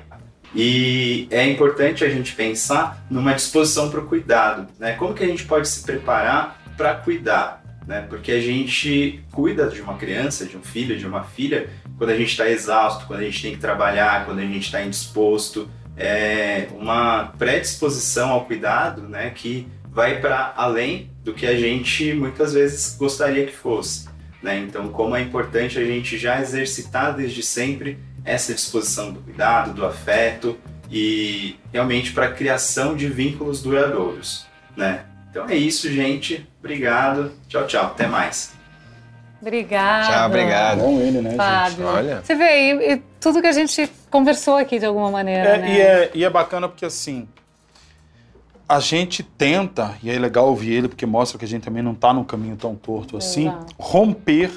[0.55, 4.93] E é importante a gente pensar numa disposição para o cuidado, né?
[4.93, 8.05] Como que a gente pode se preparar para cuidar, né?
[8.09, 12.17] Porque a gente cuida de uma criança, de um filho, de uma filha, quando a
[12.17, 15.69] gente está exausto, quando a gente tem que trabalhar, quando a gente está indisposto.
[15.97, 19.29] É uma predisposição ao cuidado, né?
[19.29, 24.09] Que vai para além do que a gente muitas vezes gostaria que fosse.
[24.43, 24.59] Né?
[24.59, 29.85] Então, como é importante a gente já exercitar desde sempre essa disposição do cuidado, do
[29.85, 30.57] afeto
[30.91, 34.45] e realmente para a criação de vínculos duradouros.
[34.75, 35.05] Né?
[35.35, 36.47] Então é isso, gente.
[36.59, 37.33] Obrigado.
[37.49, 37.87] Tchau, tchau.
[37.87, 38.53] Até mais.
[39.41, 40.07] Obrigada.
[40.13, 40.79] Tchau, obrigado.
[40.79, 41.37] Bom ele, né, gente?
[41.37, 41.85] Fábio.
[41.87, 42.21] Olha.
[42.23, 45.75] Você vê aí e tudo que a gente conversou aqui de alguma maneira, É, né?
[45.75, 47.27] e, é, e é bacana porque assim.
[48.67, 51.91] A gente tenta, e é legal ouvir ele porque mostra que a gente também não
[51.91, 53.75] está num caminho tão torto assim, Exato.
[53.77, 54.51] romper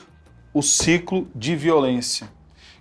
[0.54, 2.28] o ciclo de violência.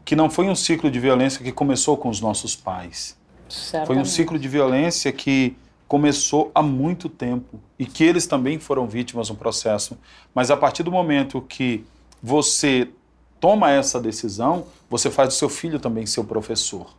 [0.05, 3.17] Que não foi um ciclo de violência que começou com os nossos pais.
[3.49, 4.09] Foi um Certamente.
[4.09, 9.35] ciclo de violência que começou há muito tempo e que eles também foram vítimas no
[9.35, 9.97] processo.
[10.33, 11.85] Mas a partir do momento que
[12.21, 12.89] você
[13.39, 16.93] toma essa decisão, você faz do seu filho também seu professor,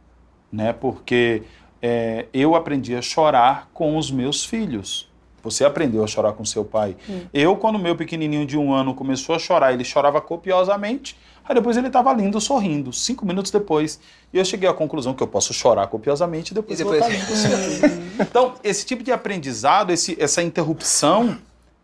[0.50, 0.72] né?
[0.72, 1.42] Porque
[1.82, 5.08] é, eu aprendi a chorar com os meus filhos.
[5.42, 6.96] Você aprendeu a chorar com seu pai.
[7.32, 11.16] Eu, quando meu pequenininho de um ano começou a chorar, ele chorava copiosamente.
[11.48, 13.98] Aí depois ele estava lindo, sorrindo, cinco minutos depois.
[14.32, 17.10] E eu cheguei à conclusão que eu posso chorar copiosamente e depois, E eu depois-
[17.12, 18.08] vou estar lindo.
[18.20, 21.38] Então, esse tipo de aprendizado, esse- essa interrupção,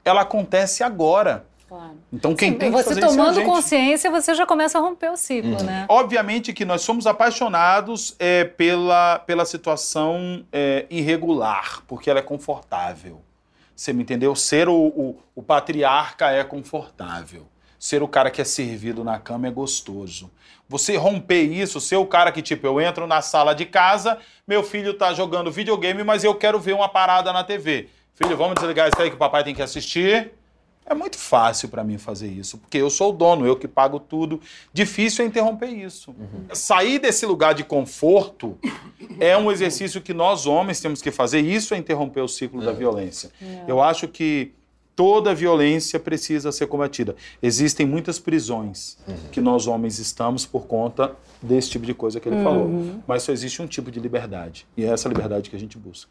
[0.05, 1.47] ela acontece agora.
[1.69, 1.93] Claro.
[2.13, 3.47] Então, quem tem que você fazer isso é tomando gente.
[3.47, 5.87] consciência, você já começa a romper o ciclo, né?
[5.89, 13.21] Obviamente que nós somos apaixonados é, pela, pela situação é, irregular, porque ela é confortável.
[13.75, 14.37] Você me entendeu?
[14.37, 17.47] Ser o, o, o patriarca é confortável.
[17.85, 20.31] Ser o cara que é servido na cama é gostoso.
[20.67, 24.17] Você romper isso, ser o cara que, tipo, eu entro na sala de casa,
[24.49, 27.91] meu filho tá jogando videogame, mas eu quero ver uma parada na TV.
[28.15, 30.33] Filho, vamos desligar isso aí que o papai tem que assistir.
[30.87, 34.01] É muito fácil para mim fazer isso, porque eu sou o dono, eu que pago
[34.01, 34.41] tudo.
[34.73, 36.17] Difícil é interromper isso.
[36.55, 38.57] Sair desse lugar de conforto
[39.21, 41.41] é um exercício que nós homens temos que fazer.
[41.41, 43.31] Isso é interromper o ciclo da violência.
[43.69, 44.55] Eu acho que
[44.97, 47.17] toda violência precisa ser combatida.
[47.43, 48.97] Existem muitas prisões
[49.33, 52.71] que nós homens estamos por conta desse tipo de coisa que ele falou.
[53.07, 54.67] Mas só existe um tipo de liberdade.
[54.77, 56.11] E é essa liberdade que a gente busca.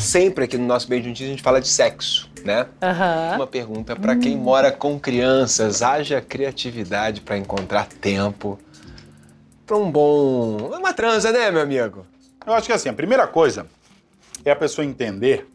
[0.00, 2.66] Sempre aqui no nosso Bem Juntinhos a gente fala de sexo, né?
[2.82, 3.36] Aham.
[3.36, 8.58] Uma pergunta para quem mora com crianças, haja criatividade para encontrar tempo
[9.64, 12.04] para um bom, uma transa, né, meu amigo?
[12.44, 13.66] Eu acho que assim, a primeira coisa
[14.44, 15.48] é a pessoa entender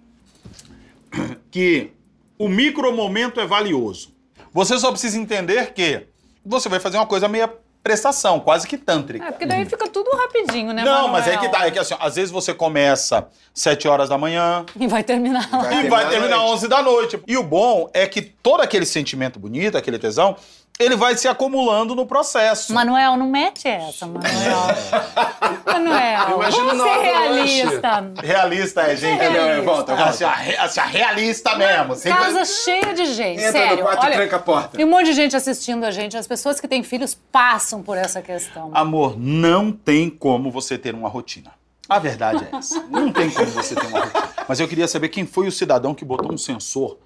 [1.52, 1.92] que
[2.38, 4.16] o micromomento é valioso.
[4.54, 6.08] Você só precisa entender que
[6.46, 7.52] você vai fazer uma coisa meia
[7.88, 9.26] prestação, quase que tântrica.
[9.26, 11.96] É, porque daí fica tudo rapidinho, né, Não, mas é que dá, é que assim,
[11.98, 15.60] às vezes você começa 7 horas da manhã E vai terminar lá.
[15.60, 16.54] Vai e vai terminar terminar à noite.
[16.54, 17.20] 11 da noite.
[17.26, 20.36] E o bom é que todo aquele sentimento bonito, aquele tesão,
[20.80, 22.74] ele vai se acumulando no processo.
[22.74, 24.28] Manuel, não mete essa, Manuel.
[25.66, 28.12] Manuel, Imagina vamos ser realista.
[28.24, 29.20] Realista é, gente.
[29.20, 29.62] Realista.
[29.64, 30.10] Volta, volta.
[30.10, 30.26] Assim,
[30.58, 31.96] assim, a realista mesmo.
[31.96, 33.78] Sempre- Casa cheia de gente, Entra sério.
[33.78, 34.82] no quarto e Olha, tranca a porta.
[34.82, 36.16] E um monte de gente assistindo a gente.
[36.16, 38.72] As pessoas que têm filhos passam por essa questão.
[38.74, 41.52] Amor, não tem como você ter uma rotina.
[41.90, 42.82] A verdade é essa.
[42.92, 44.30] Não tem como você ter uma rotina.
[44.46, 46.98] Mas eu queria saber quem foi o cidadão que botou um sensor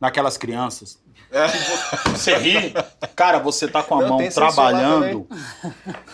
[0.00, 0.96] naquelas crianças.
[2.12, 2.72] Você ri,
[3.14, 5.26] cara, você tá com a Não, mão trabalhando.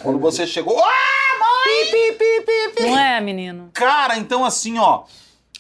[0.02, 0.78] Quando você chegou.
[0.82, 2.88] Ah, mãe!
[2.88, 3.70] Não é, menino?
[3.72, 5.04] Cara, então assim, ó.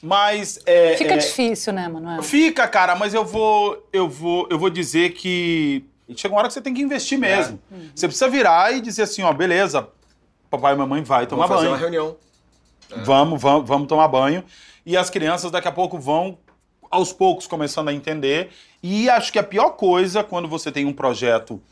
[0.02, 0.58] Mas.
[0.66, 2.22] é, Fica é, difícil, né, Manuel?
[2.22, 5.84] Fica, cara, mas eu vou, eu vou, eu vou dizer que
[6.16, 7.60] chega uma hora que você tem que investir mesmo.
[7.94, 9.88] Você precisa virar e dizer assim, ó, beleza,
[10.50, 11.76] papai e mamãe vai tomar Vamos fazer banho.
[11.76, 12.16] uma reunião.
[13.04, 14.44] Vamos, vamos, vamos tomar banho.
[14.84, 16.36] E as crianças daqui a pouco vão,
[16.90, 18.50] aos poucos, começando a entender.
[18.82, 21.62] E acho que a pior coisa quando você tem um projeto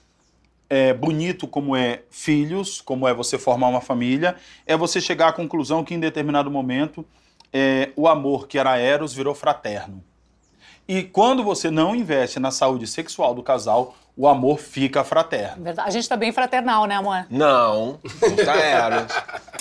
[0.68, 5.32] é, bonito como é filhos, como é você formar uma família, é você chegar à
[5.32, 7.04] conclusão que em determinado momento
[7.52, 10.04] é, o amor que era eros virou fraterno.
[10.86, 15.62] E quando você não investe na saúde sexual do casal, o amor fica fraterno.
[15.62, 15.88] Verdade.
[15.88, 17.26] A gente tá bem fraternal, né, amor?
[17.30, 19.12] Não, não tá Eros.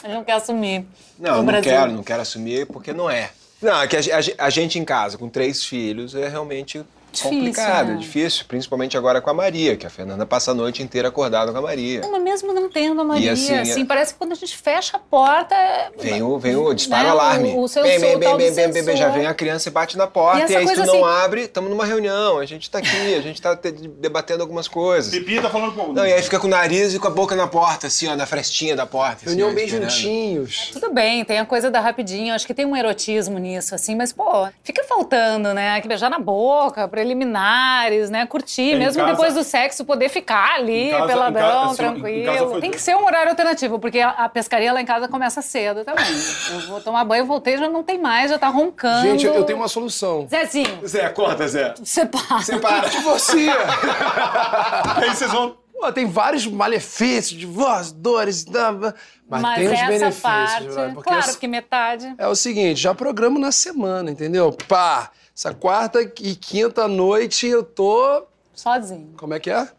[0.03, 0.85] A gente não quer assumir.
[1.17, 1.71] Não, não Brasil.
[1.71, 3.31] quero, não quero assumir porque não é.
[3.61, 7.29] Não, é que a, a a gente em casa, com três filhos, é realmente Difícil,
[7.37, 7.93] complicado, né?
[7.93, 11.51] é difícil, principalmente agora com a Maria, que a Fernanda passa a noite inteira acordada
[11.51, 12.01] com a Maria.
[12.09, 14.97] Mas mesmo não tendo a Maria, assim, assim, é- parece que quando a gente fecha
[14.97, 15.55] a porta...
[15.55, 17.49] é- Vem o, vem o dispara Né, o alarme.
[17.49, 19.19] o- o seu- bem, bem, bem, bem, bem, bem, bem, já sensor.
[19.19, 20.43] vem a criança e bate na E porta.
[20.43, 22.79] essa E, aí, se tu coisa não assim- abre, estamos numa reunião, a gente tá
[22.79, 25.11] aqui, a gente tá te- debatendo algumas coisas.
[25.11, 27.35] Pipi tá falando com Não, e aí fica com o nariz e com a boca
[27.35, 29.15] na porta, assim, ó, na frestinha da porta.
[29.25, 29.89] assim, Reunião ó, bem esperando.
[29.89, 30.69] juntinhos.
[30.73, 34.11] Tudo bem, tem a coisa da rapidinho, acho que tem um erotismo nisso, assim, mas,
[34.13, 35.79] pô, fica faltando, né?
[35.81, 38.25] Que beijar na boca, preliminares, né?
[38.25, 42.49] Curtir, É, mesmo casa- depois do sexo, poder ficar ali, casa- peladão, casa- tranquilo.
[42.51, 45.41] foi tem que ser um horário alternativo, porque a, a pescaria lá em casa começa
[45.41, 46.05] cedo também.
[46.51, 49.01] eu vou tomar banho, voltei, já não tem mais, já tá roncando.
[49.07, 50.27] Gente, eu, eu tenho uma solução.
[50.29, 51.73] Zezinho, Zé, corta, Zé.
[51.83, 52.41] separa.
[52.41, 52.89] Separa.
[52.89, 53.53] Divorcia!
[54.97, 55.57] Aí vocês vão.
[55.79, 60.19] Pô, tem vários malefícios, divórcio, dores, mas, Mas tem os benefícios.
[60.19, 60.91] parte, né?
[60.93, 62.13] Porque claro, essa- que metade.
[62.17, 64.51] É o seguinte, já programo na semana, entendeu?
[64.67, 65.09] Pá,
[65.39, 69.13] essa quarta e quinta noite eu tô Sozinho.
[69.15, 69.69] Como é que é?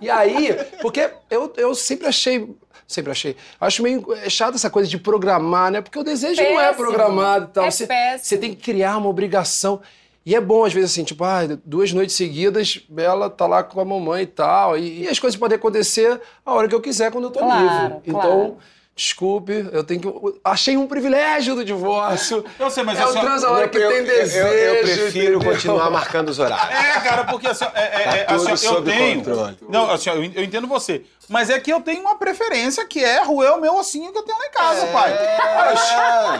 [0.00, 2.56] e aí, porque eu, eu sempre achei.
[2.88, 3.36] Sempre achei.
[3.60, 5.82] Acho meio chato essa coisa de programar, né?
[5.82, 6.86] Porque o desejo não é Péssimo.
[6.86, 7.64] programado e tal.
[7.64, 8.24] É você, péssimo.
[8.24, 9.82] você tem que criar uma obrigação.
[10.24, 13.78] E é bom, às vezes, assim, tipo, ah, duas noites seguidas, ela tá lá com
[13.78, 14.78] a mamãe e tal.
[14.78, 17.96] E, e as coisas podem acontecer a hora que eu quiser, quando eu tô Claro,
[17.96, 18.10] livre.
[18.10, 18.56] claro.
[18.96, 20.40] Desculpe, eu tenho que.
[20.44, 22.44] Achei um privilégio do divórcio.
[22.60, 24.46] Eu sei, mas é assim, o trans a hora que eu, tem desejo.
[24.46, 25.52] eu, eu prefiro entendeu?
[25.52, 26.78] continuar marcando os horários.
[26.78, 29.16] É, cara, porque assim, é, é, Tá é, tudo assim, eu sob tenho.
[29.24, 29.56] controle.
[29.68, 31.02] Não, assim, eu, eu entendo você.
[31.28, 34.22] Mas é que eu tenho uma preferência que é ruer o meu ossinho que eu
[34.22, 35.12] tenho lá em casa, pai.
[35.12, 35.38] É.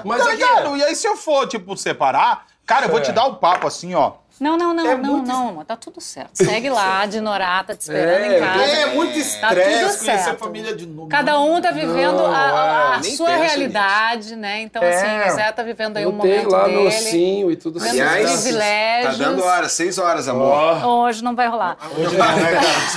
[0.05, 0.76] Mas tá é que- ligado?
[0.76, 3.94] E aí, se eu for, tipo, separar, cara, eu vou te dar o papo assim,
[3.94, 4.12] ó.
[4.41, 6.30] Não, não, não, É não, muito não, amor, tá tudo certo.
[6.35, 8.62] Segue lá, de Norá, tá te esperando em casa.
[8.64, 10.39] É muito Tá estresse tudo conhecer a certo.
[10.39, 11.09] família de novo.
[11.09, 14.61] Cada um tá vivendo a- a, a nem sua realidade, né?
[14.62, 14.95] Então, É.
[15.22, 16.76] assim, o Zé tá vivendo aí um momento lá dele.
[16.78, 17.93] meu ossinho e tudo certo.
[17.93, 19.18] Aliás, privilégios.
[19.18, 20.85] tá dando hora, seis horas, amor.
[20.85, 21.76] Hoje não vai rolar.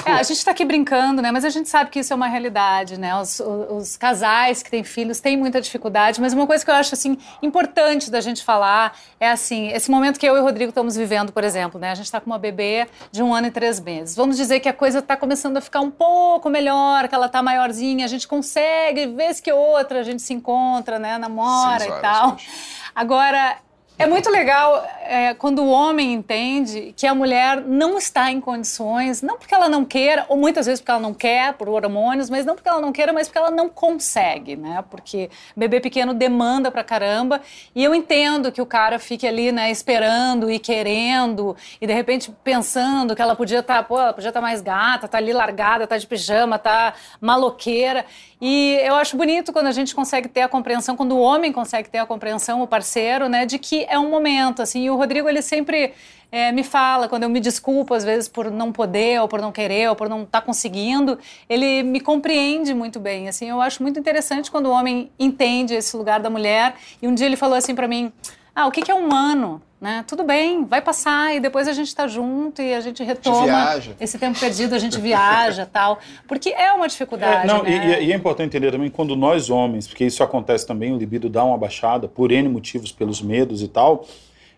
[0.06, 1.32] É, a gente tá aqui brincando, né?
[1.32, 3.16] Mas a gente sabe que isso é uma realidade, né?
[3.20, 6.76] Os, os- os casais que têm filhos têm muita dificuldade, mas uma coisa que eu
[6.76, 10.70] acho, assim, importante da gente falar é, assim, esse momento que eu e o Rodrigo
[10.70, 11.92] estamos vivendo, por exemplo, né?
[11.92, 14.16] A gente tá com uma bebê de um ano e três meses.
[14.16, 17.42] Vamos dizer que a coisa tá começando a ficar um pouco melhor, que ela tá
[17.42, 21.18] maiorzinha, a gente consegue, vez que outra, a gente se encontra, né?
[21.18, 22.34] Namora Seis e horas tal.
[22.34, 22.48] hoje.
[22.96, 23.58] Agora,
[24.00, 29.24] é muito legal é, quando o homem entende que a mulher não está em condições,
[29.24, 32.46] não porque ela não queira, ou muitas vezes porque ela não quer, por hormônios, mas
[32.46, 34.84] não porque ela não queira, mas porque ela não consegue, né?
[34.90, 37.42] Porque bebê pequeno demanda pra caramba.
[37.74, 42.32] E eu entendo que o cara fique ali, né, esperando e querendo, e de repente
[42.44, 45.98] pensando que ela podia estar, pô, ela podia estar mais gata, tá ali largada, tá
[45.98, 48.06] de pijama, tá maloqueira.
[48.40, 51.90] E eu acho bonito quando a gente consegue ter a compreensão, quando o homem consegue
[51.90, 54.84] ter a compreensão, o parceiro, né, de que é um momento, assim.
[54.84, 55.94] E o Rodrigo, ele sempre
[56.32, 59.52] eh, me fala, quando eu me desculpo, às vezes, por não poder, ou por não
[59.52, 61.18] querer, ou por não estar conseguindo,
[61.50, 63.50] ele me compreende muito bem, assim.
[63.50, 66.76] Eu acho muito interessante quando o homem entende esse lugar da mulher.
[67.02, 68.14] E um dia ele falou assim para mim,
[68.56, 69.62] ah, o que que é um ano?
[69.80, 70.04] Né?
[70.08, 73.96] Tudo bem, vai passar e depois a gente tá junto e a gente retoma viaja.
[74.00, 76.00] esse tempo perdido, a gente viaja tal.
[76.28, 77.44] Porque é uma dificuldade.
[77.44, 77.70] É, não, né?
[77.70, 80.92] e, e é- e é importante entender também quando nós homens, porque isso acontece também,
[80.94, 84.08] o libido dá uma baixada por N motivos, pelos medos e tal,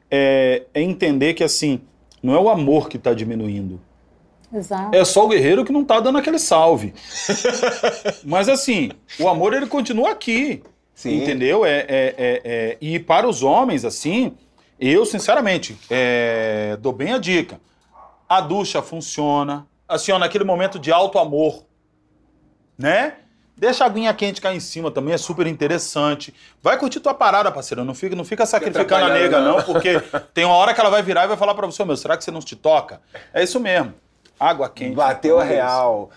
[0.09, 1.81] é, é entender que assim,
[2.23, 3.77] não é o amor que está diminuindo.
[4.53, 4.95] Exato.
[4.95, 6.93] É só o guerreiro que não tá dando aquele salve.
[8.23, 8.89] Mas assim,
[9.19, 10.63] o amor ele continua aqui.
[10.95, 11.21] Sim.
[11.21, 11.65] Entendeu?
[11.65, 14.33] É, é- é- é- E para os homens, assim,
[14.79, 17.59] eu, sinceramente, é, dou bem a dica.
[18.27, 19.67] A ducha funciona.
[19.87, 21.65] Assim, ó, naquele momento de alto amor,
[22.77, 23.15] né?
[23.57, 26.33] Deixa a aguinha quente cair em cima também, é super interessante.
[26.61, 27.83] Vai curtir tua parada, parceiro.
[27.83, 29.99] Não fica, não fica sacrificando a nega, não, porque
[30.33, 32.23] tem uma hora que ela vai virar e vai falar pra você, meu, será que
[32.23, 33.01] você não te toca?
[33.33, 33.93] É isso mesmo.
[34.39, 34.95] Água quente.
[34.95, 36.09] Bateu a É real.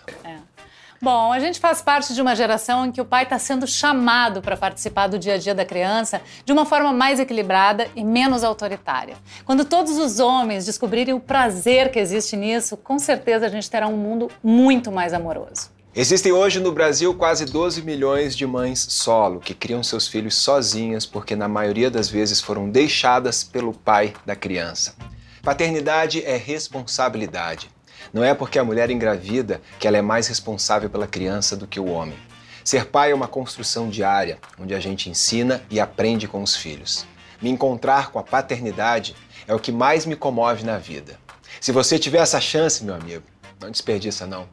[1.05, 4.41] Bom, a gente faz parte de uma geração em que o pai está sendo chamado
[4.41, 8.45] para participar do dia a dia da criança de uma forma mais equilibrada e menos
[8.45, 9.17] autoritária.
[9.45, 13.89] Quando todos os homens descobrirem o prazer que existe nisso, com certeza a gente terá
[13.89, 15.71] um mundo muito mais amoroso.
[15.93, 21.05] Existem hoje no Brasil quase 12 milhões de mães solo que criam seus filhos sozinhas
[21.05, 24.95] porque, na maioria das vezes, foram deixadas pelo pai da criança.
[25.43, 27.69] Paternidade é responsabilidade.
[28.13, 31.81] Não é porque a mulher engravida que ela é mais responsável pela criança do que
[31.81, 32.17] o homem.
[32.65, 37.07] Ser pai é uma construção diária, onde a gente ensina e aprende com os filhos.
[37.41, 39.17] Me encontrar com a paternidade
[39.49, 41.19] é o que mais me comove na vida.
[41.61, 43.25] Se você tiver essa chance, meu amigo,
[43.61, 44.47] não desperdiça não.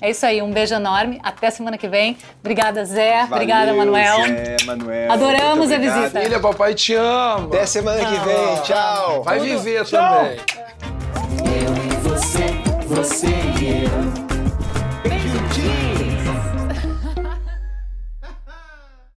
[0.00, 2.18] É isso aí, um beijo enorme, até semana que vem.
[2.40, 3.24] Obrigada, Zé.
[3.24, 4.26] Obrigada, Manuel.
[4.26, 5.10] Zé, Manuel.
[5.10, 6.20] Adoramos a visita.
[6.20, 7.46] Filha, papai te ama.
[7.46, 8.62] Até semana que vem.
[8.62, 9.22] Tchau.
[9.22, 10.36] Vai viver também.
[13.06, 13.28] see
[13.64, 14.25] you.